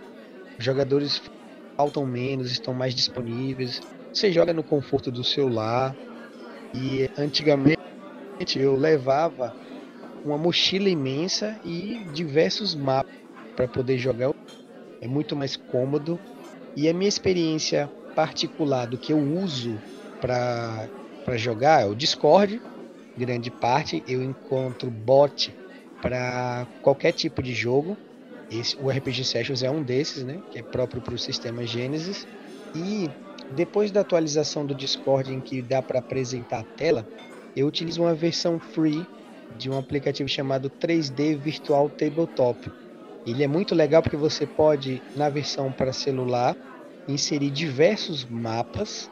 [0.58, 1.22] Os jogadores
[1.78, 3.80] faltam menos, estão mais disponíveis.
[4.14, 5.98] Você joga no conforto do seu lar.
[6.76, 7.78] E antigamente
[8.56, 9.54] eu levava
[10.24, 13.14] uma mochila imensa e diversos mapas
[13.56, 14.34] para poder jogar.
[15.02, 16.20] É muito mais cômodo.
[16.76, 19.80] E a minha experiência particular do que eu uso
[20.20, 20.88] para
[21.36, 22.62] jogar é o Discord,
[23.18, 24.04] grande parte.
[24.08, 25.54] Eu encontro bot
[26.02, 27.98] para qualquer tipo de jogo.
[28.50, 30.42] Esse, o RPG Sessions é um desses, né?
[30.52, 32.28] Que é próprio para o sistema Genesis.
[32.76, 33.10] E
[33.52, 37.08] depois da atualização do Discord em que dá para apresentar a tela,
[37.56, 39.06] eu utilizo uma versão free
[39.50, 42.72] de um aplicativo chamado 3D Virtual Tabletop.
[43.26, 46.58] Ele é muito legal porque você pode, na versão para celular,
[47.08, 49.10] inserir diversos mapas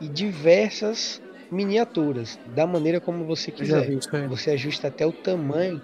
[0.00, 1.20] e diversas
[1.50, 3.94] miniaturas, da maneira como você quiser.
[4.26, 5.82] Você ajusta até o tamanho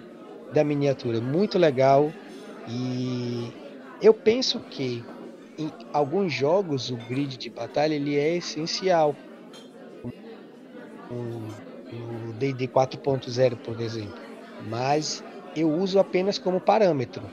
[0.51, 1.21] da miniatura.
[1.21, 2.15] Muito legal.
[2.65, 3.55] E
[3.99, 5.07] eu penso que
[5.57, 9.19] em alguns jogos o grid de batalha ele é essencial.
[11.91, 14.21] No D&D 4.0, por exemplo.
[14.67, 15.23] Mas
[15.55, 17.29] eu uso apenas como parâmetro.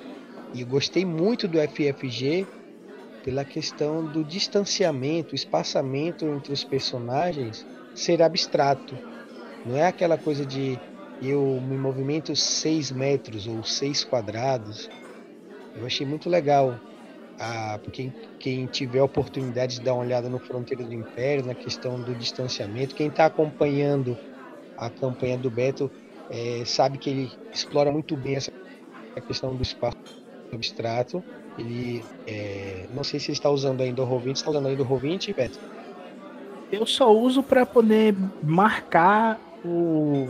[0.55, 2.47] E gostei muito do FFG
[3.23, 8.99] pela questão do distanciamento, espaçamento entre os personagens ser abstrato.
[9.65, 10.79] Não é aquela coisa de
[11.21, 14.89] eu me movimento 6 metros ou 6 quadrados.
[15.77, 16.81] Eu achei muito legal.
[17.41, 22.01] Ah, quem, quem tiver oportunidade de dar uma olhada no Fronteira do Império, na questão
[22.01, 24.17] do distanciamento, quem está acompanhando
[24.79, 25.91] a campanha do Beto
[26.31, 28.53] é, sabe que ele explora muito bem essa
[29.27, 29.97] questão do espaço
[30.53, 31.23] abstrato.
[31.59, 34.87] Ele, é, não sei se ele está usando ainda o Roll20, está usando ainda o
[34.87, 35.59] Roll20, Beto?
[36.71, 40.29] Eu só uso para poder marcar o.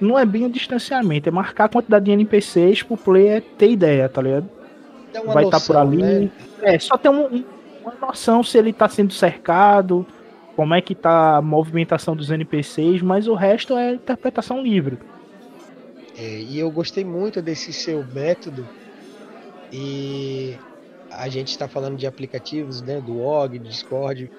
[0.00, 4.08] Não é bem o distanciamento, é marcar a quantidade de NPCs pro player ter ideia,
[4.08, 4.48] tá ligado?
[5.26, 5.98] Vai estar tá por ali.
[5.98, 6.30] Né?
[6.62, 7.44] É, só ter um,
[7.82, 10.06] uma noção se ele tá sendo cercado,
[10.56, 14.98] como é que tá a movimentação dos NPCs, mas o resto é interpretação livre.
[16.16, 18.68] É, e eu gostei muito desse seu método.
[19.72, 20.56] E
[21.10, 24.30] a gente está falando de aplicativos, né, do OG, do Discord,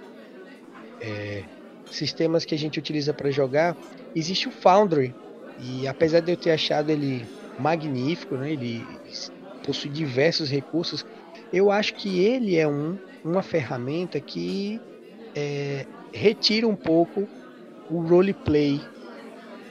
[1.01, 1.43] é,
[1.89, 3.75] sistemas que a gente utiliza para jogar.
[4.15, 5.13] Existe o Foundry
[5.59, 7.25] e apesar de eu ter achado ele
[7.57, 8.85] magnífico, né, ele
[9.65, 11.05] possui diversos recursos.
[11.51, 14.79] Eu acho que ele é um, uma ferramenta que
[15.35, 17.27] é, retira um pouco
[17.89, 18.79] o roleplay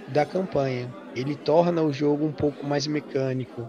[0.09, 3.69] da campanha ele torna o jogo um pouco mais mecânico.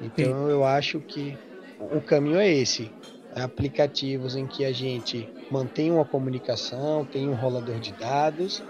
[0.00, 0.50] Então Sim.
[0.50, 1.36] eu acho que
[1.78, 2.90] o caminho é esse.
[3.34, 8.62] Aplicativos em que a gente mantém uma comunicação, tem um rolador de dados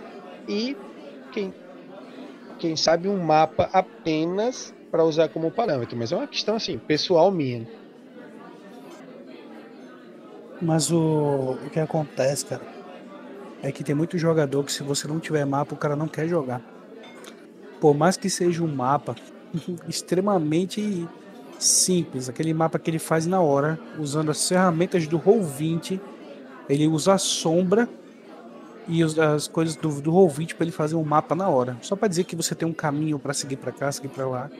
[0.48, 0.76] e
[1.32, 1.54] quem,
[2.58, 5.96] quem sabe um mapa apenas para usar como parâmetro.
[5.96, 7.66] Mas é uma questão assim, pessoal minha.
[10.60, 12.75] Mas o, o que acontece, cara,
[13.62, 16.28] é que tem muito jogador que se você não tiver mapa, o cara não quer
[16.28, 16.62] jogar
[17.80, 19.14] por mais que seja um mapa
[19.88, 21.06] extremamente
[21.58, 26.00] simples, aquele mapa que ele faz na hora, usando as ferramentas do Roll20,
[26.68, 27.88] ele usa a sombra
[28.88, 31.76] e as coisas do, do Roll20 para ele fazer um mapa na hora.
[31.80, 34.50] Só para dizer que você tem um caminho para seguir para cá, seguir para lá.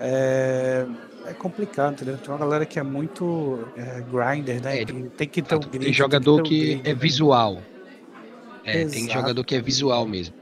[0.00, 0.86] É,
[1.26, 2.18] é complicado, entendeu?
[2.18, 4.82] Tem uma galera que é muito é, grinder, né?
[4.82, 7.62] É, tem que ter um grid, Tem jogador que, que é visual.
[8.64, 10.34] É, tem jogador que é visual mesmo.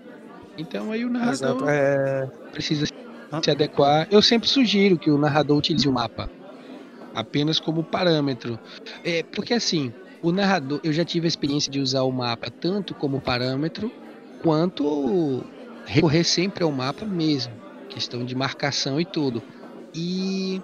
[0.59, 2.27] Então aí o narrador é...
[2.53, 4.07] precisa se adequar.
[4.11, 6.31] Eu sempre sugiro que o narrador utilize o mapa
[7.15, 8.59] apenas como parâmetro.
[9.05, 12.95] É, porque assim, o narrador, eu já tive a experiência de usar o mapa tanto
[12.95, 13.91] como parâmetro
[14.43, 15.45] quanto
[15.87, 17.53] recorrer sempre ao mapa mesmo,
[17.89, 19.43] questão de marcação e tudo.
[19.95, 20.63] E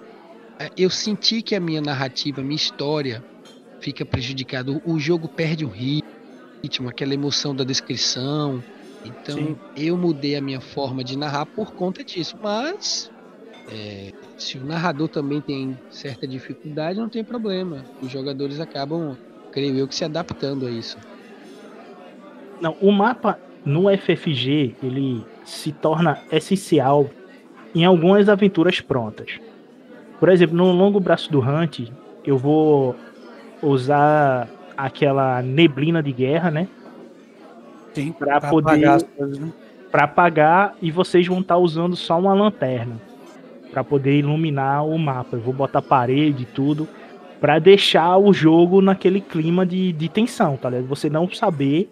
[0.59, 3.23] é, eu senti que a minha narrativa, a minha história
[3.79, 4.81] fica prejudicada.
[4.85, 6.09] O jogo perde o ritmo,
[6.87, 8.63] aquela emoção da descrição,
[9.05, 9.57] então Sim.
[9.75, 12.37] eu mudei a minha forma de narrar por conta disso.
[12.41, 13.11] Mas
[13.71, 17.85] é, se o narrador também tem certa dificuldade, não tem problema.
[18.01, 19.17] Os jogadores acabam,
[19.51, 20.97] creio eu, que se adaptando a isso.
[22.61, 27.09] Não, o mapa no FFG ele se torna essencial
[27.75, 29.39] em algumas aventuras prontas.
[30.19, 31.89] Por exemplo, no longo braço do Hunt,
[32.25, 32.95] eu vou
[33.61, 36.67] usar aquela neblina de guerra, né?
[38.17, 39.51] para poder apagar, né?
[39.91, 42.95] para apagar e vocês vão estar tá usando só uma lanterna
[43.71, 45.35] para poder iluminar o mapa.
[45.35, 46.87] Eu vou botar parede e tudo
[47.39, 50.87] para deixar o jogo naquele clima de, de tensão, tá ligado?
[50.87, 51.89] Você não saber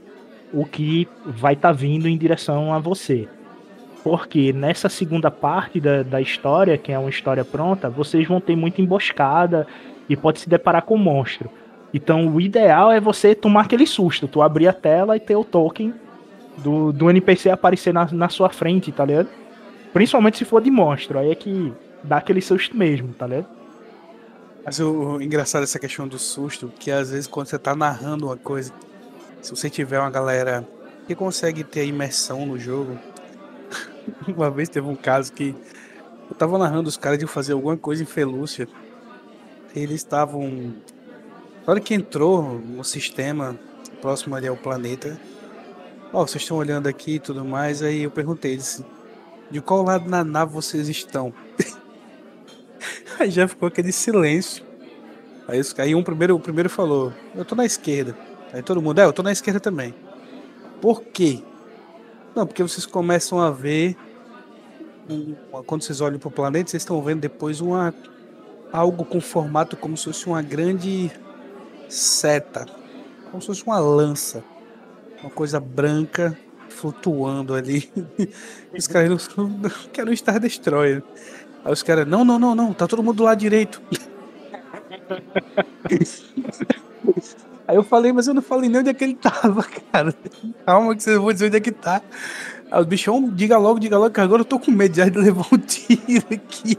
[0.54, 3.28] o que vai estar tá vindo em direção a você.
[4.04, 8.56] Porque nessa segunda parte da, da história, que é uma história pronta, vocês vão ter
[8.56, 9.68] muita emboscada
[10.08, 11.50] e pode se deparar com um monstro.
[11.96, 15.46] Então o ideal é você tomar aquele susto, tu abrir a tela e ter o
[15.46, 15.94] token
[16.58, 19.30] do, do NPC aparecer na, na sua frente, tá ligado?
[19.94, 21.72] Principalmente se for de monstro, aí é que
[22.04, 23.48] dá aquele susto mesmo, tá ligado?
[24.66, 28.26] Mas o, o engraçado dessa questão do susto, que às vezes quando você tá narrando
[28.26, 28.74] uma coisa,
[29.42, 30.68] se você tiver uma galera
[31.08, 33.00] que consegue ter imersão no jogo,
[34.28, 35.56] uma vez teve um caso que
[36.30, 38.68] eu tava narrando os caras de fazer alguma coisa em Felúcia.
[39.74, 40.74] Eles estavam
[41.66, 43.58] na hora que entrou no sistema
[44.00, 45.20] próximo ali ao planeta,
[46.14, 48.60] ó, oh, vocês estão olhando aqui e tudo mais, aí eu perguntei
[49.50, 51.34] de qual lado na nave vocês estão?
[53.20, 54.64] aí já ficou aquele silêncio.
[55.48, 58.16] Aí, aí um primeiro, o primeiro falou, eu tô na esquerda.
[58.54, 59.94] Aí todo mundo, é, eu tô na esquerda também.
[60.80, 61.42] Por quê?
[62.36, 63.98] Não, porque vocês começam a ver.
[65.66, 67.94] Quando vocês olham pro planeta, vocês estão vendo depois uma
[68.72, 71.12] algo com formato como se fosse uma grande
[71.90, 72.66] seta,
[73.30, 74.44] como se fosse uma lança,
[75.22, 76.38] uma coisa branca
[76.70, 77.92] flutuando ali.
[78.78, 79.50] Os caras não,
[79.92, 81.04] querem Star Destroyer.
[81.64, 83.82] Aí os caras, não, não, não, não, tá todo mundo do lado direito.
[87.68, 90.14] Aí eu falei, mas eu não falei nem onde é que ele tava, cara.
[90.64, 92.04] Calma que vocês vão dizer onde é que tá.
[92.70, 95.48] Aí o bichão, diga logo, diga logo, que agora eu tô com medo de levar
[95.52, 96.78] um tiro aqui.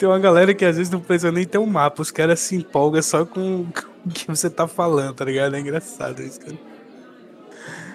[0.00, 2.56] Tem uma galera que às vezes não precisa nem ter um mapa, os caras se
[2.56, 3.66] empolgam só com,
[4.06, 5.54] o que você tá falando, tá ligado?
[5.54, 6.56] É engraçado isso, cara.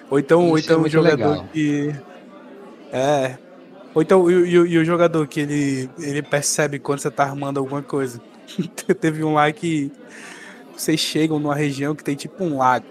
[0.08, 1.48] Ou então, ou então é um jogador legal.
[1.52, 1.92] que.
[2.92, 3.36] É.
[3.92, 7.58] Ou então, e, e, e, o jogador que ele, ele percebe quando você tá armando
[7.58, 8.20] alguma coisa.
[9.00, 9.90] Teve um lá que
[10.76, 12.86] vocês chegam numa região que tem tipo um lago.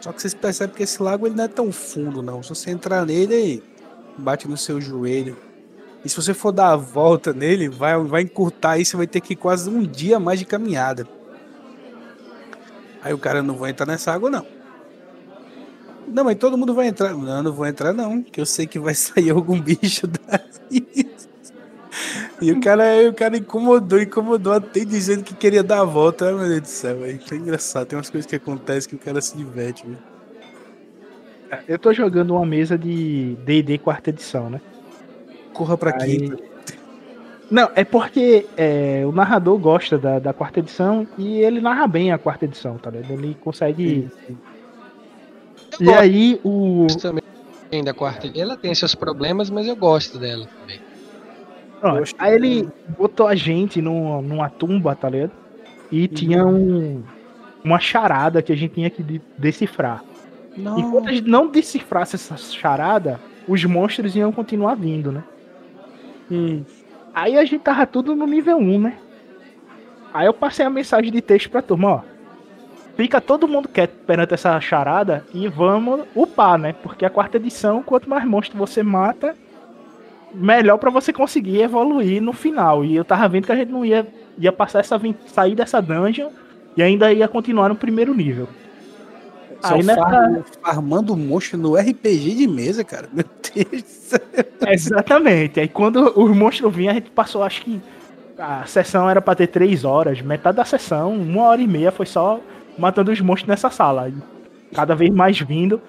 [0.00, 2.40] Só que vocês percebem que esse lago ele não é tão fundo, não.
[2.40, 3.64] Se você entrar nele,
[4.16, 5.47] bate no seu joelho.
[6.04, 9.20] E se você for dar a volta nele, vai, vai encurtar aí, você vai ter
[9.20, 11.06] que ir quase um dia mais de caminhada.
[13.02, 14.46] Aí o cara não vai entrar nessa água, não.
[16.06, 17.14] Não, mas todo mundo vai entrar.
[17.14, 18.22] Não, não vou entrar, não.
[18.22, 21.08] Que eu sei que vai sair algum bicho daí.
[22.40, 26.26] E o cara, o cara incomodou, incomodou até dizendo que queria dar a volta.
[26.26, 27.04] Ai, meu Deus do céu.
[27.04, 27.86] É engraçado.
[27.86, 29.98] Tem umas coisas que acontecem que o cara se diverte, velho.
[31.66, 34.60] Eu tô jogando uma mesa de DD quarta edição, né?
[35.58, 36.18] Corra pra Aí...
[36.18, 36.38] quinta.
[37.50, 42.12] Não, é porque é, o narrador gosta da, da quarta edição e ele narra bem
[42.12, 43.10] a quarta edição, tá ligado?
[43.12, 44.08] Ele consegue.
[44.26, 44.36] Sim,
[45.78, 45.84] sim.
[45.84, 46.86] E aí o.
[47.00, 48.30] Também da quarta.
[48.38, 50.78] Ela tem seus problemas, mas eu gosto dela também.
[51.80, 52.68] Pronto, aí ele
[52.98, 55.32] botou a gente numa, numa tumba, tá ligado?
[55.90, 56.08] E uhum.
[56.08, 57.02] tinha um,
[57.64, 60.04] uma charada que a gente tinha que decifrar.
[60.56, 60.78] Não.
[60.78, 65.22] Enquanto a gente não decifrasse essa charada, os monstros iam continuar vindo, né?
[66.30, 66.64] Hum.
[67.14, 68.98] Aí a gente tava tudo no nível 1, né?
[70.12, 72.00] Aí eu passei a mensagem de texto pra turma, ó.
[72.96, 76.72] Fica todo mundo quieto perante essa charada e vamos upar, né?
[76.72, 79.36] Porque a quarta edição, quanto mais monstro você mata,
[80.34, 82.84] melhor para você conseguir evoluir no final.
[82.84, 86.30] E eu tava vendo que a gente não ia, ia passar essa sair dessa dungeon
[86.76, 88.48] e ainda ia continuar no primeiro nível.
[89.60, 90.44] Só Aí nessa...
[90.62, 93.08] farmando monstro no RPG de mesa, cara.
[93.12, 94.12] Meu Deus.
[94.68, 95.60] Exatamente.
[95.60, 97.80] Aí quando os monstros vinham, a gente passou, acho que
[98.38, 100.20] a sessão era para ter três horas.
[100.20, 102.40] Metade da sessão, uma hora e meia, foi só
[102.78, 104.12] matando os monstros nessa sala.
[104.72, 105.80] Cada vez mais vindo.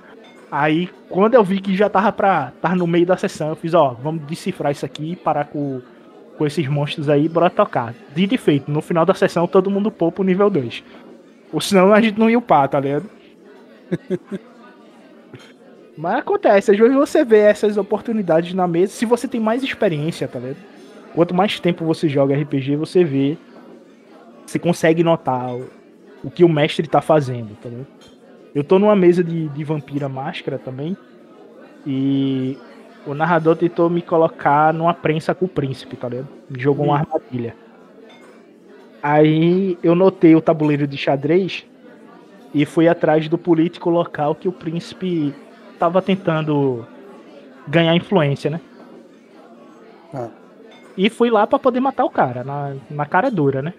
[0.52, 3.76] Aí, quando eu vi que já tava pra estar no meio da sessão, eu fiz,
[3.76, 5.80] ó, vamos decifrar isso aqui, parar com,
[6.40, 7.94] com esses monstros aí, bora tocar.
[8.16, 10.84] Dito e feito, no final da sessão todo mundo poupa o nível 2.
[11.54, 13.08] Ou senão a gente não ia upar, tá ligado?
[15.98, 20.28] Mas acontece, às vezes você vê essas oportunidades na mesa, se você tem mais experiência,
[20.28, 20.58] tá ligado?
[21.14, 23.38] Quanto mais tempo você joga RPG, você vê,
[24.46, 25.70] você consegue notar o,
[26.24, 27.88] o que o mestre tá fazendo, tá ligado?
[28.54, 30.96] Eu tô numa mesa de, de Vampira Máscara também.
[31.86, 32.58] E
[33.06, 36.28] o narrador tentou me colocar numa prensa com o príncipe, tá ligado?
[36.50, 37.56] Me jogou uma armadilha.
[39.02, 41.66] Aí eu notei o tabuleiro de xadrez
[42.54, 45.34] e fui atrás do político local que o príncipe
[45.78, 46.86] tava tentando
[47.68, 48.62] ganhar influência, né?
[50.14, 50.30] Ah.
[50.98, 53.74] E fui lá para poder matar o cara, na, na cara dura, né?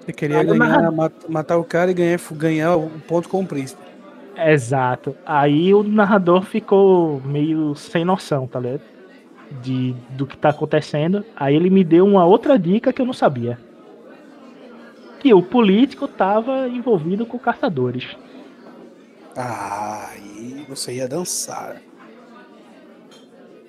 [0.00, 0.90] Você queria ganhar,
[1.28, 3.80] matar o cara e ganhar, ganhar o ponto com o príncipe.
[4.36, 5.14] Exato.
[5.24, 8.82] Aí o narrador ficou meio sem noção, tá ligado?
[9.62, 11.24] De, do que tá acontecendo.
[11.36, 13.58] Aí ele me deu uma outra dica que eu não sabia.
[15.22, 18.16] Que o político tava envolvido com caçadores.
[19.36, 21.80] Ah, aí você ia dançar.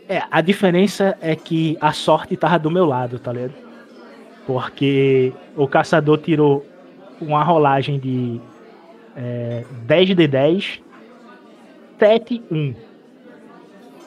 [0.10, 3.54] É, a diferença é que a sorte tava do meu lado, tá ligado?
[4.48, 6.66] Porque o caçador tirou
[7.22, 8.42] uma rolagem de
[9.16, 10.82] é, 10 de 10,
[12.00, 12.76] 7, 1.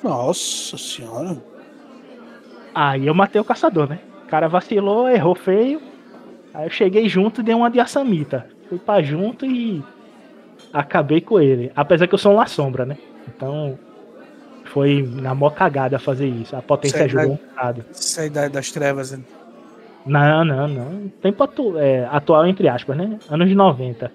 [0.03, 1.40] Nossa senhora.
[2.75, 4.01] Aí eu matei o caçador, né?
[4.25, 5.81] O cara vacilou, errou feio.
[6.57, 8.46] Aí eu cheguei junto e dei uma de assamita.
[8.71, 9.85] Fui pra junto e
[10.73, 11.71] acabei com ele.
[11.77, 12.96] Apesar que eu sou uma sombra, né?
[13.29, 13.79] Então
[14.65, 16.57] foi na mó cagada fazer isso.
[16.57, 17.85] A potência ajudou um bocado.
[17.92, 19.23] Isso é idade das trevas, né?
[20.07, 21.09] Não, não, não.
[21.21, 23.19] Tempo atu é, atual, entre aspas, né?
[23.29, 24.11] Anos 90.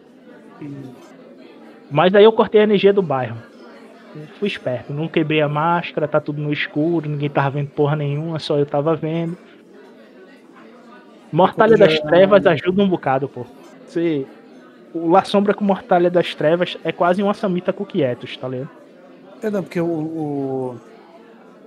[1.91, 3.37] Mas daí eu cortei a energia do bairro.
[4.39, 4.91] fui esperto.
[4.91, 8.65] Não quebrei a máscara, tá tudo no escuro, ninguém tava vendo porra nenhuma, só eu
[8.65, 9.37] tava vendo.
[11.31, 13.45] Mortalha das Trevas ajuda um bocado, pô.
[13.87, 14.25] Você...
[14.93, 18.69] O La Sombra com Mortalha das Trevas é quase uma Samita com quietos, tá ligado?
[19.41, 20.75] É, não, porque o, o,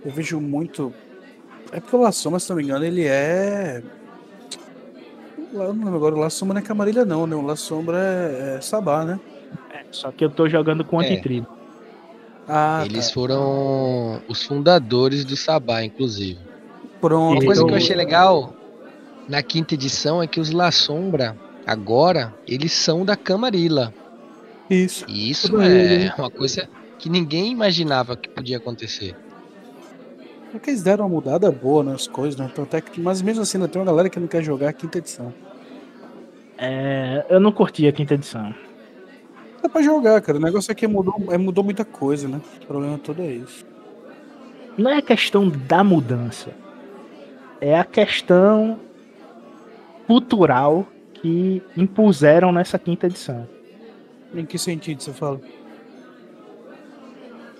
[0.05, 0.93] eu vejo muito
[1.73, 3.83] É porque o La Soma, se não me engano, ele é.
[5.53, 7.35] Eu não lembro agora, o La Sombra não é Camarilha, não, né?
[7.35, 9.19] O La Sombra é, é Sabá, né?
[9.73, 11.07] É, só que eu tô jogando com É.
[11.07, 11.47] antitribo.
[12.47, 13.15] Ah, Eles tá.
[13.15, 16.39] foram os fundadores do Sabá, inclusive.
[17.01, 17.39] Pronto.
[17.41, 18.53] Uma coisa que eu Eu- achei legal
[19.29, 23.93] na quinta edição é que os La Sombra, agora, eles são da Camarilla.
[24.69, 25.05] Isso.
[25.09, 26.13] E isso Tudo é bem.
[26.17, 26.69] uma coisa
[26.99, 29.15] que ninguém imaginava que podia acontecer.
[30.51, 32.49] Porque eles deram uma mudada boa nas coisas, né?
[32.51, 34.73] Então, até que, mas mesmo assim, ainda tem uma galera que não quer jogar a
[34.73, 35.35] quinta edição.
[36.57, 38.55] É, eu não curti a quinta edição.
[39.61, 40.39] Dá pra jogar, cara.
[40.39, 42.41] O negócio é que mudou, é, mudou muita coisa, né?
[42.63, 43.67] O problema todo é isso.
[44.79, 46.51] Não é a questão da mudança.
[47.61, 48.79] É a questão
[50.07, 53.49] cultural que impuseram nessa quinta edição.
[54.35, 55.41] Em que sentido você fala?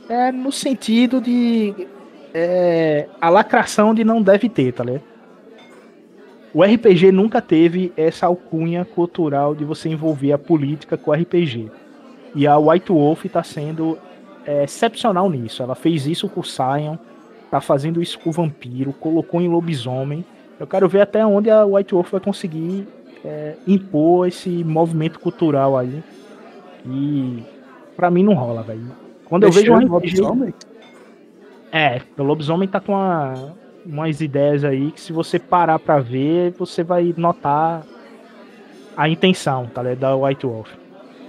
[0.09, 1.87] É no sentido de
[2.35, 5.15] é, a lacração de não deve ter, tá ligado?
[6.53, 11.69] O RPG nunca teve essa alcunha cultural de você envolver a política com o RPG.
[12.33, 13.99] E a White Wolf tá sendo
[14.47, 15.63] é, excepcional nisso.
[15.63, 16.97] Ela fez isso com o Sion,
[17.51, 20.25] tá fazendo isso com o vampiro, colocou em lobisomem.
[20.65, 22.89] Eu quero ver até onde a White Wolf vai conseguir
[23.23, 26.03] é, impor esse movimento cultural aí.
[26.87, 27.43] E
[27.95, 28.91] pra mim não rola, velho.
[29.27, 30.55] Quando eu vejo um lobisomem?
[31.71, 33.53] é, o lobisomem tá com uma-
[33.85, 37.85] umas ideias aí que se você parar pra ver, você vai notar
[38.97, 39.99] a intenção, tá ligado?
[39.99, 40.71] Da White Wolf.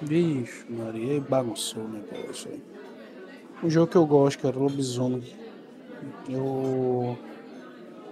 [0.01, 2.61] Vixe, Maria, bagunçou o negócio aí.
[3.61, 5.23] Um jogo que eu gosto, cara, Lobisomem.
[6.29, 7.17] Eu...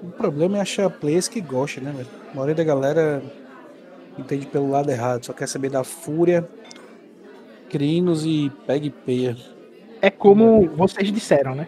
[0.04, 2.08] O problema é achar players que gostam, né, velho?
[2.32, 3.24] A maioria da galera
[4.20, 6.48] entende pelo lado errado, só quer saber da fúria,
[7.70, 9.38] crinos e peg peia.
[10.02, 11.68] É como vocês disseram, né?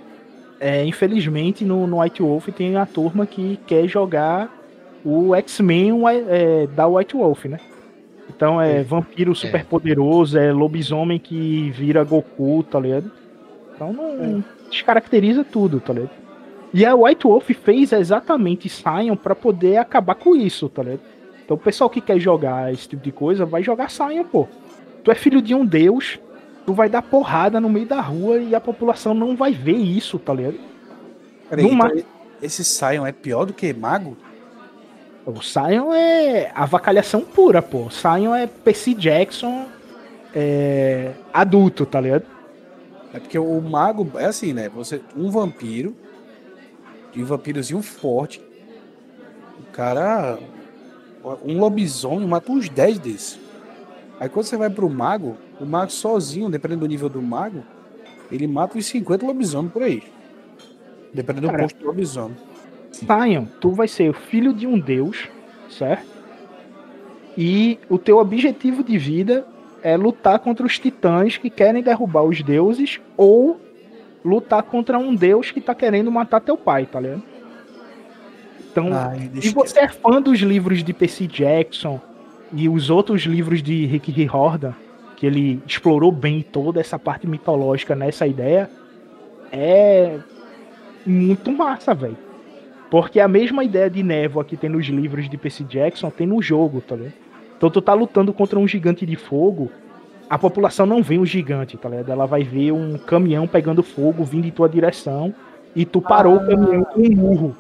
[0.60, 4.54] É, infelizmente no, no White Wolf tem a turma que quer jogar
[5.04, 7.60] o X-Men é, da White Wolf, né?
[8.30, 13.10] Então é vampiro super poderoso, é lobisomem que vira Goku, tá ligado?
[13.74, 16.25] Então não descaracteriza tudo, tá ligado?
[16.76, 21.00] E a White Wolf fez exatamente Sion pra poder acabar com isso, tá ligado?
[21.46, 24.46] Então o pessoal que quer jogar esse tipo de coisa vai jogar Sion, pô.
[25.02, 26.20] Tu é filho de um deus,
[26.66, 30.20] tu vai dar porrada no meio da rua e a população não vai ver isso,
[30.20, 30.60] tá ligado?
[31.50, 32.04] Peraí, No então
[32.42, 34.18] esse Sion é pior do que Mago?
[35.26, 37.90] O Sion é avacalhação pura, pô.
[37.90, 39.66] Sion é Percy Jackson
[40.36, 42.26] é, adulto, tá ligado?
[43.14, 44.68] É porque o Mago é assim, né?
[44.76, 45.96] Você, um vampiro,
[47.16, 48.42] e um vampirozinho forte,
[49.60, 50.38] o cara,
[51.44, 53.40] um lobisomem mata uns 10 desses.
[54.20, 57.64] Aí quando você vai pro Mago, o Mago sozinho, dependendo do nível do Mago,
[58.32, 60.04] ele mata uns 50 lobisomens por aí.
[61.14, 62.38] Dependendo Cara, do posto do lobisomem.
[62.92, 65.30] Sion, tu vai ser o filho de um deus,
[65.70, 66.06] certo?
[67.38, 69.46] E o teu objetivo de vida
[69.84, 73.60] é lutar contra os titãs que querem derrubar os deuses ou
[74.26, 77.24] lutar contra um deus que tá querendo matar teu pai, tá ligado?
[78.72, 82.02] Então, Ai, deixa se você é fã dos livros de Percy Jackson
[82.52, 84.74] e os outros livros de Rick Riordan,
[85.16, 88.70] que ele explorou bem toda essa parte mitológica nessa ideia,
[89.52, 90.20] é
[91.06, 92.18] muito massa, velho.
[92.90, 96.42] Porque a mesma ideia de névoa que tem nos livros de Percy Jackson tem no
[96.42, 97.14] jogo, tá ligado?
[97.58, 99.72] Então tu tá lutando contra um gigante de fogo,
[100.30, 102.12] a população não vê um gigante, tá ligado?
[102.12, 105.34] Ela vai ver um caminhão pegando fogo vindo em tua direção
[105.76, 107.58] e tu parou o caminhão com um murro.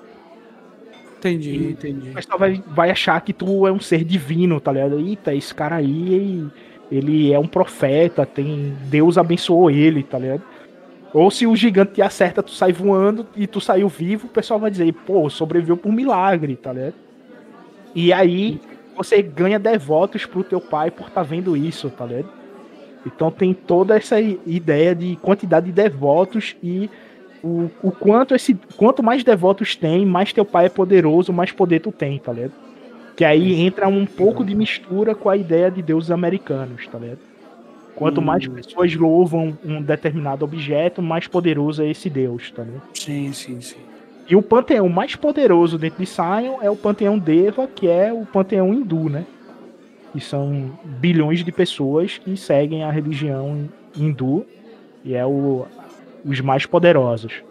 [1.18, 2.10] Entendi, entendi.
[2.10, 5.00] O pessoal vai, vai achar que tu é um ser divino, tá ligado?
[5.00, 6.46] Eita, esse cara aí,
[6.92, 8.76] ele é um profeta, tem.
[8.84, 10.44] Deus abençoou ele, tá ligado?
[11.14, 14.60] Ou se o gigante te acerta, tu sai voando e tu saiu vivo, o pessoal
[14.60, 16.96] vai dizer, pô, sobreviveu por milagre, tá ligado?
[17.96, 18.60] E aí
[18.96, 22.45] você ganha devotos pro teu pai por tá vendo isso, tá ligado?
[23.06, 26.90] Então tem toda essa ideia de quantidade de devotos e
[27.44, 31.80] o, o quanto esse quanto mais devotos tem, mais teu pai é poderoso, mais poder
[31.80, 32.54] tu tem, tá ligado?
[33.16, 37.20] Que aí entra um pouco de mistura com a ideia de deuses americanos, tá ligado?
[37.96, 42.84] Quanto mais pessoas louvam um determinado objeto, mais poderoso é esse deus, tá ligado?
[42.94, 43.78] Sim, sim, sim.
[44.28, 48.26] E o panteão mais poderoso dentro de Sion é o panteão Deva, que é o
[48.26, 49.26] panteão hindu, né?
[50.16, 54.46] Que são bilhões de pessoas que seguem a religião hindu
[55.04, 55.66] e é o,
[56.24, 57.44] os mais poderosos.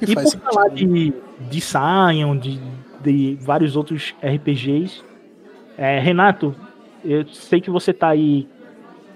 [0.00, 0.92] Que E por falar sentido.
[0.92, 1.14] de,
[1.48, 2.60] de Sion, de,
[3.00, 5.02] de vários outros RPGs,
[5.76, 6.54] é, Renato,
[7.04, 8.48] eu sei que você tá aí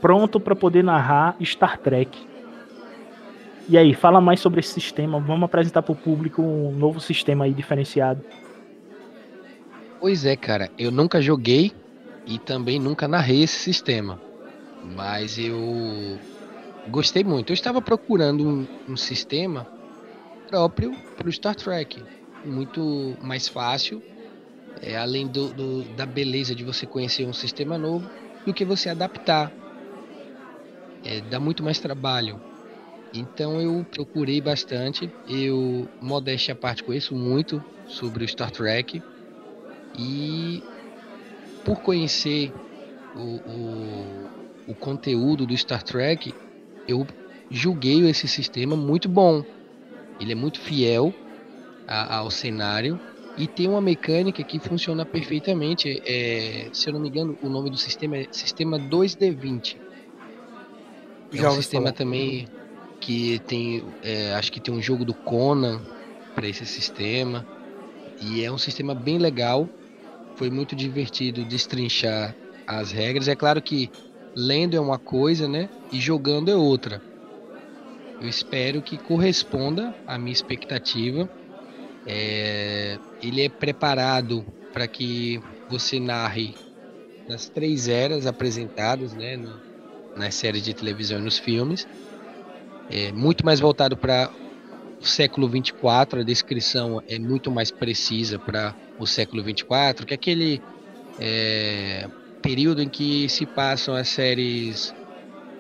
[0.01, 2.17] pronto para poder narrar Star Trek.
[3.69, 5.19] E aí, fala mais sobre esse sistema.
[5.19, 8.23] Vamos apresentar para o público um novo sistema aí diferenciado.
[10.03, 10.73] Pois é, cara.
[10.79, 11.73] Eu nunca joguei
[12.27, 14.23] e também nunca narrei esse sistema.
[14.83, 16.23] Mas eu
[16.87, 17.51] gostei muito.
[17.51, 19.69] Eu estava procurando um, um sistema
[20.47, 22.09] próprio para o Star Trek.
[22.45, 24.05] Muito mais fácil,
[24.83, 28.11] é, além do, do, da beleza de você conhecer um sistema novo,
[28.47, 29.55] do que você adaptar.
[31.05, 32.43] É, dá muito mais trabalho.
[33.13, 35.13] Então eu procurei bastante.
[35.27, 39.03] Eu, modéstia à parte, conheço muito sobre o Star Trek.
[39.99, 40.63] E
[41.65, 42.53] por conhecer
[43.15, 44.31] o, o,
[44.69, 46.35] o conteúdo do Star Trek,
[46.89, 47.07] eu
[47.51, 49.45] julguei esse sistema muito bom.
[50.19, 51.13] Ele é muito fiel
[51.87, 52.99] a, ao cenário
[53.37, 56.03] e tem uma mecânica que funciona perfeitamente.
[56.07, 59.77] É, se eu não me engano, o nome do sistema é Sistema 2D20.
[61.35, 61.93] É um sistema falar.
[61.93, 62.47] também
[63.01, 65.81] que tem, é, acho que tem um jogo do Conan
[66.35, 67.47] para esse sistema
[68.21, 69.69] e é um sistema bem legal.
[70.37, 73.29] Foi muito divertido destrinchar as regras.
[73.29, 73.91] É claro que
[74.37, 75.69] lendo é uma coisa, né?
[75.93, 77.03] E jogando é outra.
[78.21, 81.29] Eu espero que corresponda à minha expectativa.
[82.07, 86.55] É, ele é preparado para que você narre
[87.29, 89.37] nas três eras apresentadas, né?
[90.17, 91.87] Nas séries de televisão e nos filmes.
[92.91, 94.31] É muito mais voltado para
[95.09, 96.21] século 24.
[96.21, 100.63] A descrição é muito mais precisa para o século 24, que é aquele
[101.19, 102.09] é,
[102.41, 104.95] período em que se passam as séries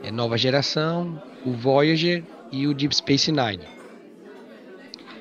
[0.02, 3.64] é, Nova Geração, o Voyager e o Deep Space Nine.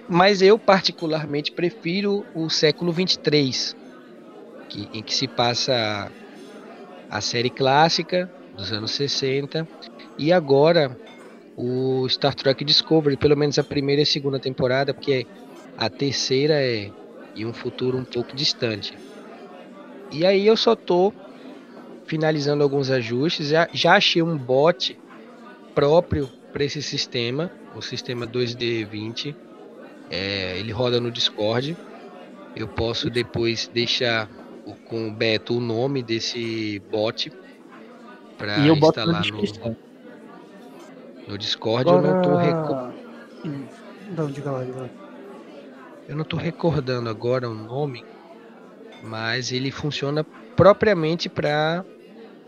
[0.09, 3.75] Mas eu particularmente prefiro o século 23,
[4.67, 6.11] que, em que se passa
[7.09, 9.67] a série clássica dos anos 60
[10.17, 10.97] e agora
[11.55, 15.25] o Star Trek Discovery, pelo menos a primeira e a segunda temporada, porque
[15.77, 16.91] a terceira é
[17.35, 18.93] em um futuro um pouco distante.
[20.11, 21.13] E aí eu só tô
[22.05, 23.49] finalizando alguns ajustes.
[23.49, 24.97] Já, já achei um bot
[25.73, 29.33] próprio para esse sistema, o sistema 2D20.
[30.09, 31.77] É, ele roda no Discord.
[32.53, 34.29] Eu posso depois deixar
[34.65, 37.31] o, com o Beto o nome desse bot
[38.37, 39.77] para instalar no,
[41.27, 41.89] no Discord.
[41.89, 42.07] Agora...
[42.07, 42.91] Eu não tô recor...
[44.15, 44.89] Não, diga lá, diga lá.
[46.07, 48.03] Eu não tô recordando agora o nome,
[49.03, 50.23] mas ele funciona
[50.55, 51.85] propriamente para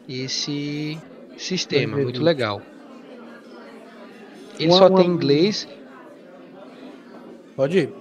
[0.08, 1.00] esse
[1.38, 2.62] sistema, muito legal.
[4.60, 5.00] Ele uma, só uma...
[5.00, 5.68] tem inglês.
[7.56, 7.94] Pode ir.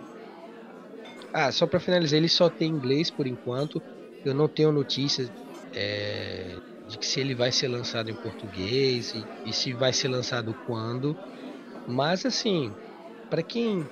[1.33, 3.81] Ah, só para finalizar, ele só tem inglês por enquanto.
[4.25, 5.31] Eu não tenho notícias
[5.75, 6.57] é,
[6.93, 10.55] de que se ele vai ser lançado em português e, e se vai ser lançado
[10.67, 11.17] quando.
[11.89, 12.71] Mas assim,
[13.31, 13.89] para quem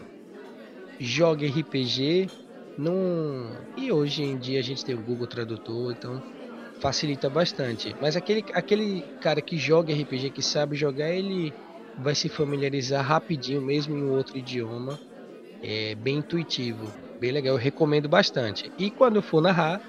[1.01, 2.28] joga RPG,
[2.76, 3.57] não.
[3.74, 6.22] E hoje em dia a gente tem o Google Tradutor, então
[6.78, 7.96] facilita bastante.
[8.01, 11.55] Mas aquele, aquele cara que joga RPG, que sabe jogar, ele
[11.96, 15.01] vai se familiarizar rapidinho, mesmo em outro idioma.
[15.62, 17.55] É bem intuitivo, bem legal.
[17.55, 18.70] Eu recomendo bastante.
[18.78, 19.80] E quando eu for narrar,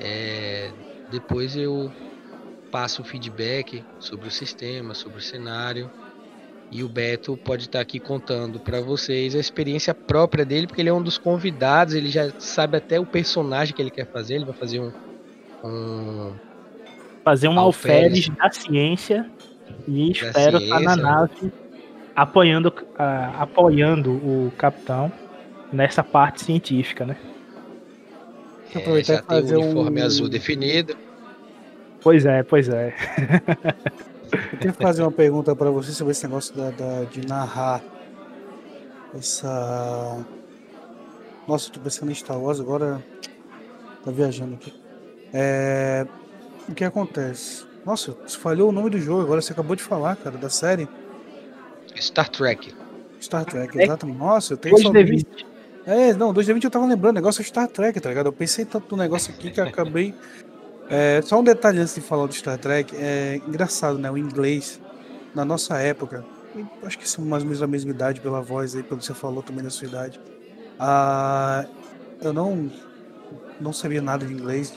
[0.00, 0.70] é,
[1.10, 1.90] depois eu
[2.70, 5.90] passo o feedback sobre o sistema, sobre o cenário.
[6.70, 10.88] E o Beto pode estar aqui contando para vocês a experiência própria dele, porque ele
[10.88, 14.44] é um dos convidados, ele já sabe até o personagem que ele quer fazer, ele
[14.44, 14.92] vai fazer um,
[15.64, 16.32] um
[17.24, 19.30] fazer um alferes, da ciência
[19.86, 21.52] e espero estar na nave
[22.16, 25.12] apoiando, uh, apoiando o capitão
[25.72, 27.16] nessa parte científica, né?
[28.74, 30.96] É, já tem o uniforme azul definido.
[32.06, 32.94] Pois é, pois é.
[34.52, 37.82] Eu tenho que fazer uma pergunta para você sobre esse negócio da, da, de narrar
[39.12, 40.24] essa.
[41.48, 43.04] Nossa, eu tô pensando em Star Wars agora.
[44.04, 44.72] Tá viajando aqui.
[45.34, 46.06] É...
[46.68, 47.66] O que acontece?
[47.84, 50.88] Nossa, você falhou o nome do jogo, agora você acabou de falar, cara, da série.
[52.00, 52.72] Star Trek.
[53.20, 53.82] Star Trek, é.
[53.82, 54.16] exatamente.
[54.16, 54.92] Nossa, eu tenho só.
[55.84, 58.26] É, não, 2D20 eu tava lembrando, o negócio é Star Trek, tá ligado?
[58.26, 60.14] Eu pensei tanto no negócio aqui que acabei.
[60.88, 64.08] É, só um detalhe antes de falar do Star Trek, é engraçado, né?
[64.10, 64.80] O inglês,
[65.34, 66.24] na nossa época,
[66.84, 69.14] acho que são mais ou menos da mesma idade pela voz aí, pelo que você
[69.14, 70.20] falou também da sua idade.
[70.78, 71.66] Ah,
[72.20, 72.70] eu não,
[73.60, 74.72] não sabia nada de inglês,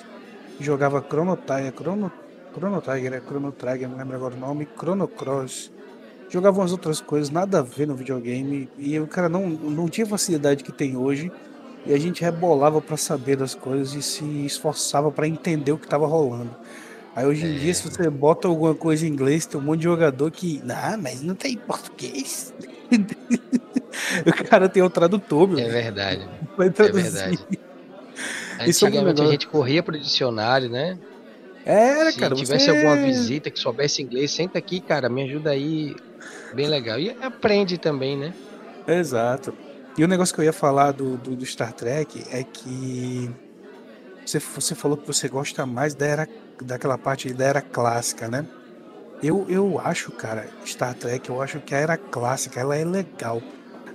[0.60, 2.12] jogava Chrono Trigger, Chrono,
[2.54, 5.72] Chrono Trigger, é Chrono Trigger, não lembro agora o nome, Chrono Cross.
[6.28, 10.06] Jogava umas outras coisas, nada a ver no videogame, e o cara não, não tinha
[10.06, 11.32] facilidade que tem hoje,
[11.86, 15.86] e a gente rebolava para saber das coisas e se esforçava para entender o que
[15.86, 16.56] estava rolando.
[17.16, 17.60] Aí hoje em é.
[17.60, 20.62] dia, se você bota alguma coisa em inglês, tem um monte de jogador que.
[20.64, 22.54] Não, mas não tem português.
[24.26, 25.60] o cara tem o tradutor, meu.
[25.60, 26.28] É verdade.
[26.58, 27.12] Vai É traduzir.
[27.12, 27.40] verdade.
[28.60, 31.00] É um Antigamente a negócio- gente corria pro dicionário, né?
[31.66, 32.36] Era, Se cara.
[32.36, 35.96] tivesse você- alguma visita que soubesse inglês, senta aqui, cara, me ajuda aí.
[36.54, 37.00] Bem legal.
[37.00, 38.34] E aprende também, né?
[38.86, 39.54] Exato.
[39.98, 43.30] E o negócio que eu ia falar do, do, do Star Trek é que
[44.26, 46.28] você, você falou que você gosta mais da era,
[46.62, 48.48] daquela parte da era clássica, né?
[49.22, 53.42] Eu, eu acho, cara, Star Trek, eu acho que a era clássica ela é legal,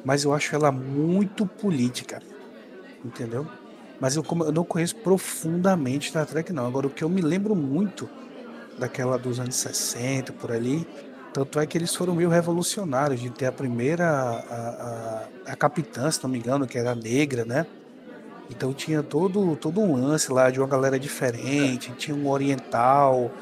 [0.05, 2.21] mas eu acho ela muito política,
[3.03, 3.47] entendeu?
[4.01, 6.67] Mas eu, eu não conheço profundamente Star Trek, não.
[6.67, 8.11] Agora, o que eu me lembro muito
[8.77, 10.87] daquela dos anos 60, por ali,
[11.35, 16.09] tanto é que eles foram meio revolucionários de ter a primeira, a, a, a capitã,
[16.09, 17.67] se não me engano, que era negra, né?
[18.49, 23.33] Então tinha todo, todo um lance lá de uma galera diferente, tinha um oriental.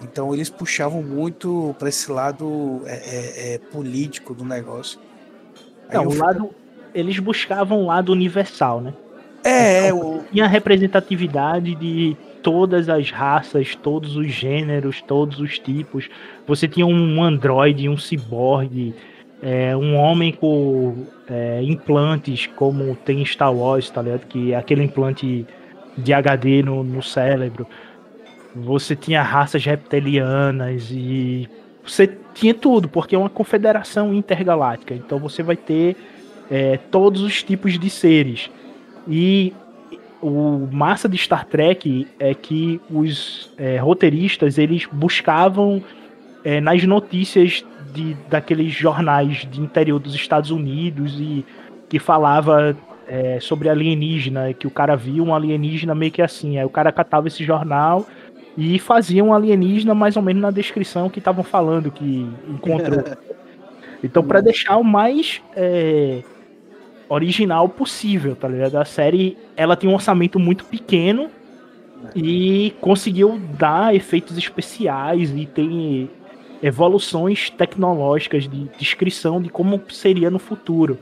[0.00, 5.00] Então eles puxavam muito para esse lado é, é, é, político do negócio.
[5.88, 6.50] Aí Não, o fico- lado,
[6.94, 8.94] eles buscavam o lado universal, né?
[9.42, 16.08] É, é, o, Tinha representatividade de todas as raças, todos os gêneros, todos os tipos.
[16.46, 18.94] Você tinha um androide, um ciborgue,
[19.42, 24.26] é, um homem com é, implantes, como tem em Star Wars, tá ligado?
[24.26, 25.46] Que é aquele implante
[25.96, 27.66] de HD no, no cérebro.
[28.54, 31.48] Você tinha raças reptilianas e
[31.84, 34.94] você tinha tudo, porque é uma confederação intergaláctica.
[34.94, 35.96] Então você vai ter
[36.50, 38.50] é, todos os tipos de seres.
[39.08, 39.52] E
[40.20, 45.82] o massa de Star Trek é que os é, roteiristas eles buscavam
[46.44, 51.44] é, nas notícias de, daqueles jornais de interior dos Estados Unidos e
[51.88, 52.76] que falava
[53.06, 56.58] é, sobre alienígena, que o cara viu um alienígena meio que assim.
[56.58, 58.06] Aí o cara catava esse jornal
[58.56, 63.02] e fazia um alienígena mais ou menos na descrição que estavam falando que encontrou.
[64.04, 66.24] Então, para deixar o mais é,
[67.08, 68.74] original possível, tá ligado?
[68.74, 71.30] A série ela tem um orçamento muito pequeno
[72.16, 76.10] e conseguiu dar efeitos especiais e tem
[76.62, 80.98] evoluções tecnológicas de descrição de como seria no futuro.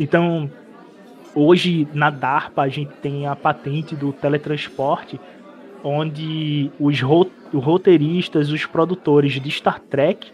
[0.00, 0.50] Então,
[1.34, 5.20] hoje na DARPA a gente tem a patente do teletransporte,
[5.82, 10.32] onde os ro- roteiristas, os produtores de Star Trek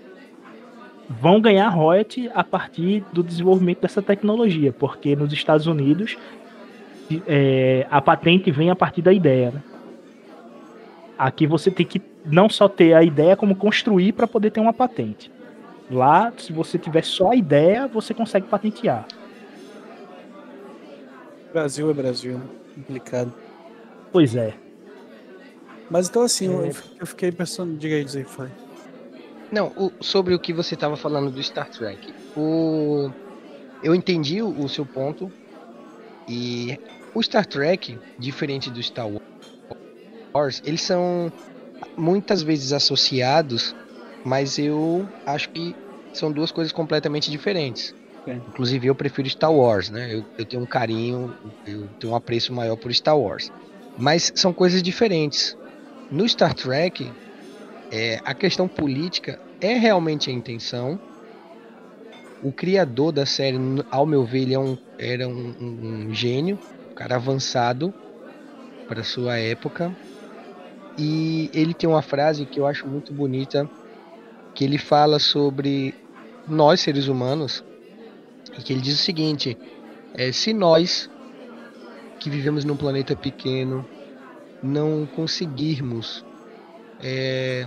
[1.09, 6.17] vão ganhar royalty a partir do desenvolvimento dessa tecnologia, porque nos Estados Unidos
[7.27, 9.51] é, a patente vem a partir da ideia.
[9.51, 9.63] Né?
[11.19, 14.73] Aqui você tem que não só ter a ideia, como construir para poder ter uma
[14.73, 15.31] patente.
[15.91, 19.07] Lá, se você tiver só a ideia, você consegue patentear.
[21.53, 22.45] Brasil é Brasil, né?
[22.75, 23.35] complicado.
[24.13, 24.55] Pois é.
[25.91, 26.73] Mas então assim, eu- É.
[27.01, 28.49] eu fiquei pensando, diga aí, dizer, foi.
[29.51, 32.15] Não, o- sobre o que você estava falando do Star Trek.
[32.37, 33.11] O,
[33.83, 35.31] eu entendi o, o seu ponto.
[36.29, 36.79] E
[37.13, 39.09] o Star Trek, diferente do Star
[40.33, 41.33] Wars, eles são
[41.97, 43.75] muitas vezes associados,
[44.25, 45.79] mas eu acho que
[46.13, 47.95] são duas coisas completamente diferentes.
[48.27, 48.35] É.
[48.37, 50.15] Inclusive eu prefiro Star Wars, né?
[50.15, 53.51] Eu, eu tenho um carinho, eu tenho um apreço maior por Star Wars.
[53.97, 55.57] Mas são coisas diferentes.
[56.11, 57.17] No Star Trek,
[57.93, 61.01] é, a questão política é realmente a intenção.
[62.41, 63.57] O criador da série,
[63.91, 67.95] ao meu ver, ele é um, era um, um- um gênio, um cara avançado
[68.87, 69.97] para sua época.
[71.03, 73.67] E ele tem uma frase que eu acho muito bonita,
[74.55, 75.95] que ele fala sobre
[76.47, 77.65] nós seres humanos,
[78.59, 79.57] e que ele diz o seguinte:
[80.13, 81.09] é, se nós
[82.19, 83.83] que vivemos num planeta pequeno
[84.63, 86.23] não conseguirmos
[87.03, 87.67] é,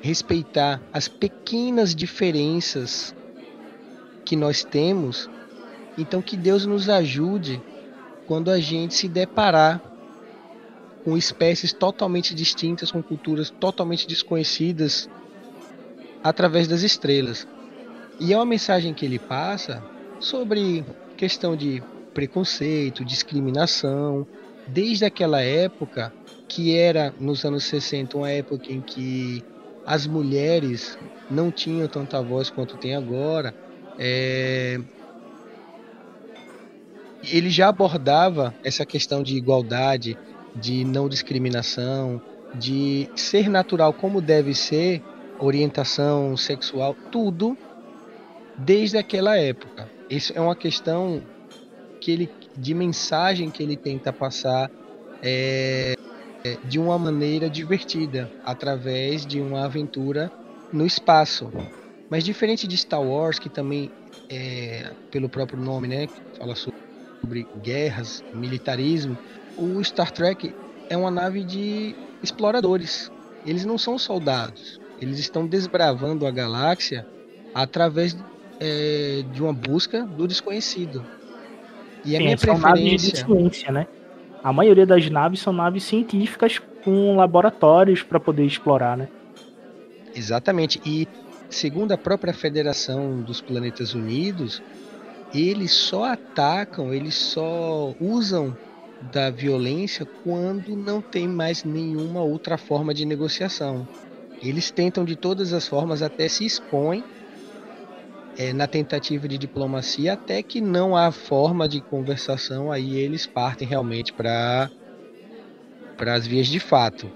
[0.00, 3.12] respeitar as pequenas diferenças
[4.24, 5.28] que nós temos,
[5.98, 7.60] então que Deus nos ajude
[8.28, 9.93] quando a gente se deparar
[11.04, 15.08] com espécies totalmente distintas, com culturas totalmente desconhecidas
[16.22, 17.46] através das estrelas.
[18.18, 19.84] E é uma mensagem que ele passa
[20.18, 20.84] sobre
[21.16, 21.82] questão de
[22.14, 24.26] preconceito, discriminação,
[24.66, 26.12] desde aquela época
[26.48, 29.44] que era nos anos 60 uma época em que
[29.84, 30.98] as mulheres
[31.30, 33.54] não tinham tanta voz quanto tem agora.
[33.98, 34.80] É...
[37.22, 40.16] Ele já abordava essa questão de igualdade,
[40.54, 42.20] de não discriminação,
[42.54, 45.02] de ser natural como deve ser,
[45.38, 47.56] orientação sexual, tudo
[48.56, 49.90] desde aquela época.
[50.08, 51.22] Isso é uma questão
[52.00, 54.70] que ele, de mensagem que ele tenta passar
[55.22, 55.94] é,
[56.44, 60.30] é, de uma maneira divertida, através de uma aventura
[60.70, 61.50] no espaço.
[62.10, 63.90] Mas diferente de Star Wars, que também
[64.30, 69.18] é, pelo próprio nome, né, fala sobre guerras, militarismo,
[69.56, 70.54] o Star Trek
[70.88, 73.10] é uma nave de exploradores.
[73.46, 74.80] Eles não são soldados.
[75.00, 77.06] Eles estão desbravando a galáxia
[77.54, 78.16] através
[78.60, 81.04] é, de uma busca do desconhecido.
[82.04, 82.90] E a Sim, minha são preferência...
[82.90, 83.86] naves de ciência, né?
[84.42, 89.08] A maioria das naves são naves científicas com laboratórios para poder explorar, né?
[90.14, 90.80] Exatamente.
[90.84, 91.08] E
[91.48, 94.62] segundo a própria Federação dos Planetas Unidos,
[95.34, 98.56] eles só atacam, eles só usam
[99.12, 103.86] da violência quando não tem mais nenhuma outra forma de negociação.
[104.42, 107.04] Eles tentam de todas as formas, até se expõem
[108.36, 113.66] é, na tentativa de diplomacia, até que não há forma de conversação, aí eles partem
[113.66, 114.70] realmente para
[115.98, 117.10] as vias de fato.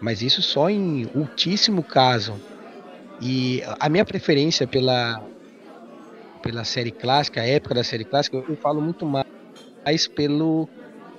[0.00, 2.40] Mas isso só em ultíssimo caso.
[3.20, 5.20] E a minha preferência pela
[6.40, 10.68] pela série clássica, a época da série clássica, eu falo muito mais pelo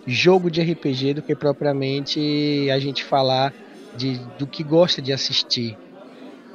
[0.05, 3.53] jogo de RPG do que propriamente a gente falar
[3.95, 5.77] de, do que gosta de assistir.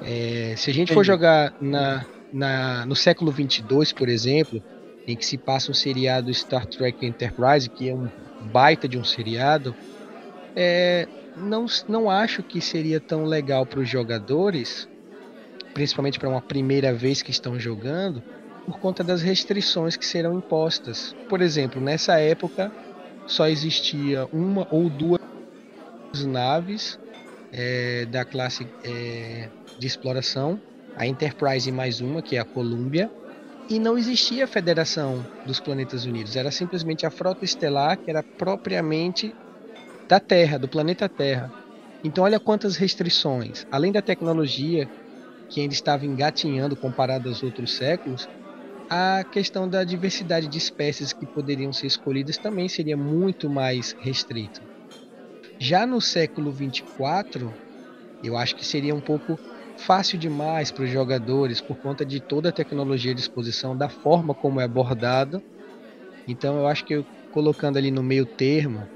[0.03, 4.62] É, se a gente for jogar na, na, no século 22, por exemplo,
[5.07, 8.09] em que se passa um seriado Star Trek Enterprise, que é um
[8.53, 9.74] baita de um seriado,
[10.57, 14.88] é, não, não acho que seria tão legal para os jogadores,
[15.72, 18.22] principalmente para uma primeira vez que estão jogando,
[18.64, 21.14] por conta das restrições que serão impostas.
[21.28, 22.72] Por exemplo, nessa época
[23.27, 25.20] só existia uma ou duas
[26.27, 26.99] naves
[27.53, 29.49] é, da classe é,
[29.79, 30.61] de exploração,
[30.97, 33.11] a Enterprise mais uma, que é a Columbia,
[33.68, 38.22] e não existia a Federação dos Planetas Unidos, era simplesmente a frota estelar que era
[38.37, 39.35] propriamente
[40.09, 41.53] da Terra, do planeta Terra.
[42.05, 43.64] Então, olha quantas restrições.
[43.70, 44.87] Além da tecnologia,
[45.49, 48.29] que ainda estava engatinhando comparado aos outros séculos,
[48.89, 54.61] a questão da diversidade de espécies que poderiam ser escolhidas também seria muito mais restrita.
[55.59, 57.55] Já no século 24,
[58.22, 59.39] eu acho que seria um pouco
[59.76, 64.35] fácil demais para os jogadores por conta de toda a tecnologia à disposição, da forma
[64.35, 65.43] como é abordado.
[66.26, 68.89] Então eu acho que eu, colocando ali no meio termo,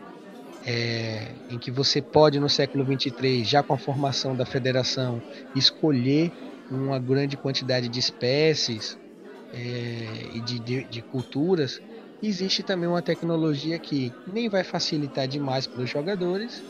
[0.66, 5.22] é, em que você pode no século 23, já com a formação da federação,
[5.54, 6.32] escolher
[6.70, 8.98] uma grande quantidade de espécies
[9.52, 11.80] é, e de, de, de culturas,
[12.22, 16.62] existe também uma tecnologia que nem vai facilitar demais para os jogadores,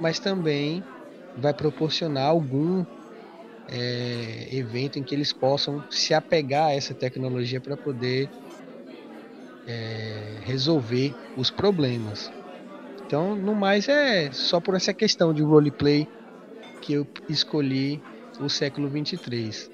[0.00, 0.84] mas também
[1.36, 2.84] vai proporcionar algum
[3.68, 8.28] é, evento em que eles possam se apegar a essa tecnologia para poder
[9.66, 12.30] é, resolver os problemas.
[13.06, 16.06] Então, no mais, é só por essa questão de roleplay
[16.80, 18.02] que eu escolhi
[18.40, 19.70] o século 23.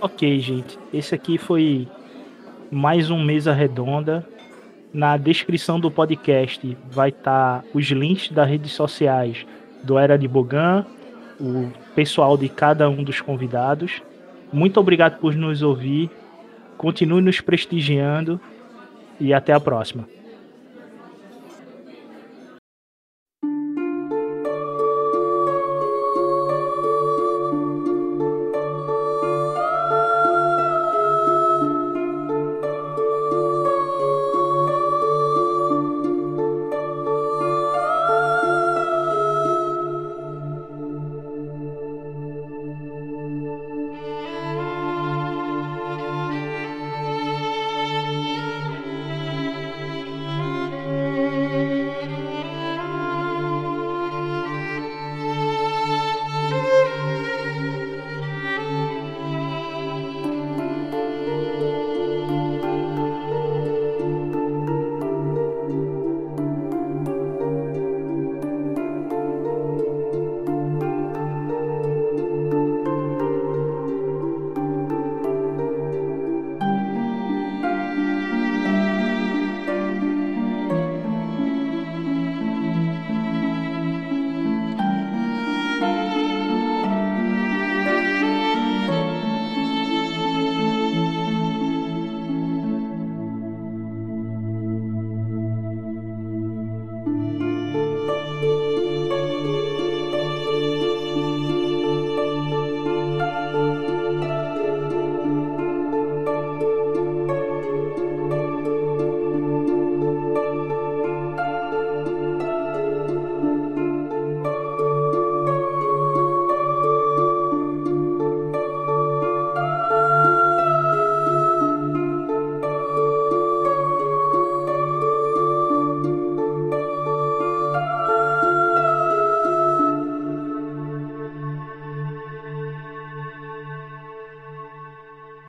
[0.00, 0.78] Ok, gente.
[0.92, 1.86] Esse aqui foi
[2.70, 4.26] mais um Mesa Redonda.
[4.92, 9.46] Na descrição do podcast vai estar tá os links das redes sociais
[9.82, 10.84] do Era de Bogan,
[11.40, 14.02] o pessoal de cada um dos convidados.
[14.52, 16.10] Muito obrigado por nos ouvir.
[16.76, 18.40] Continue nos prestigiando
[19.20, 20.15] e até a próxima.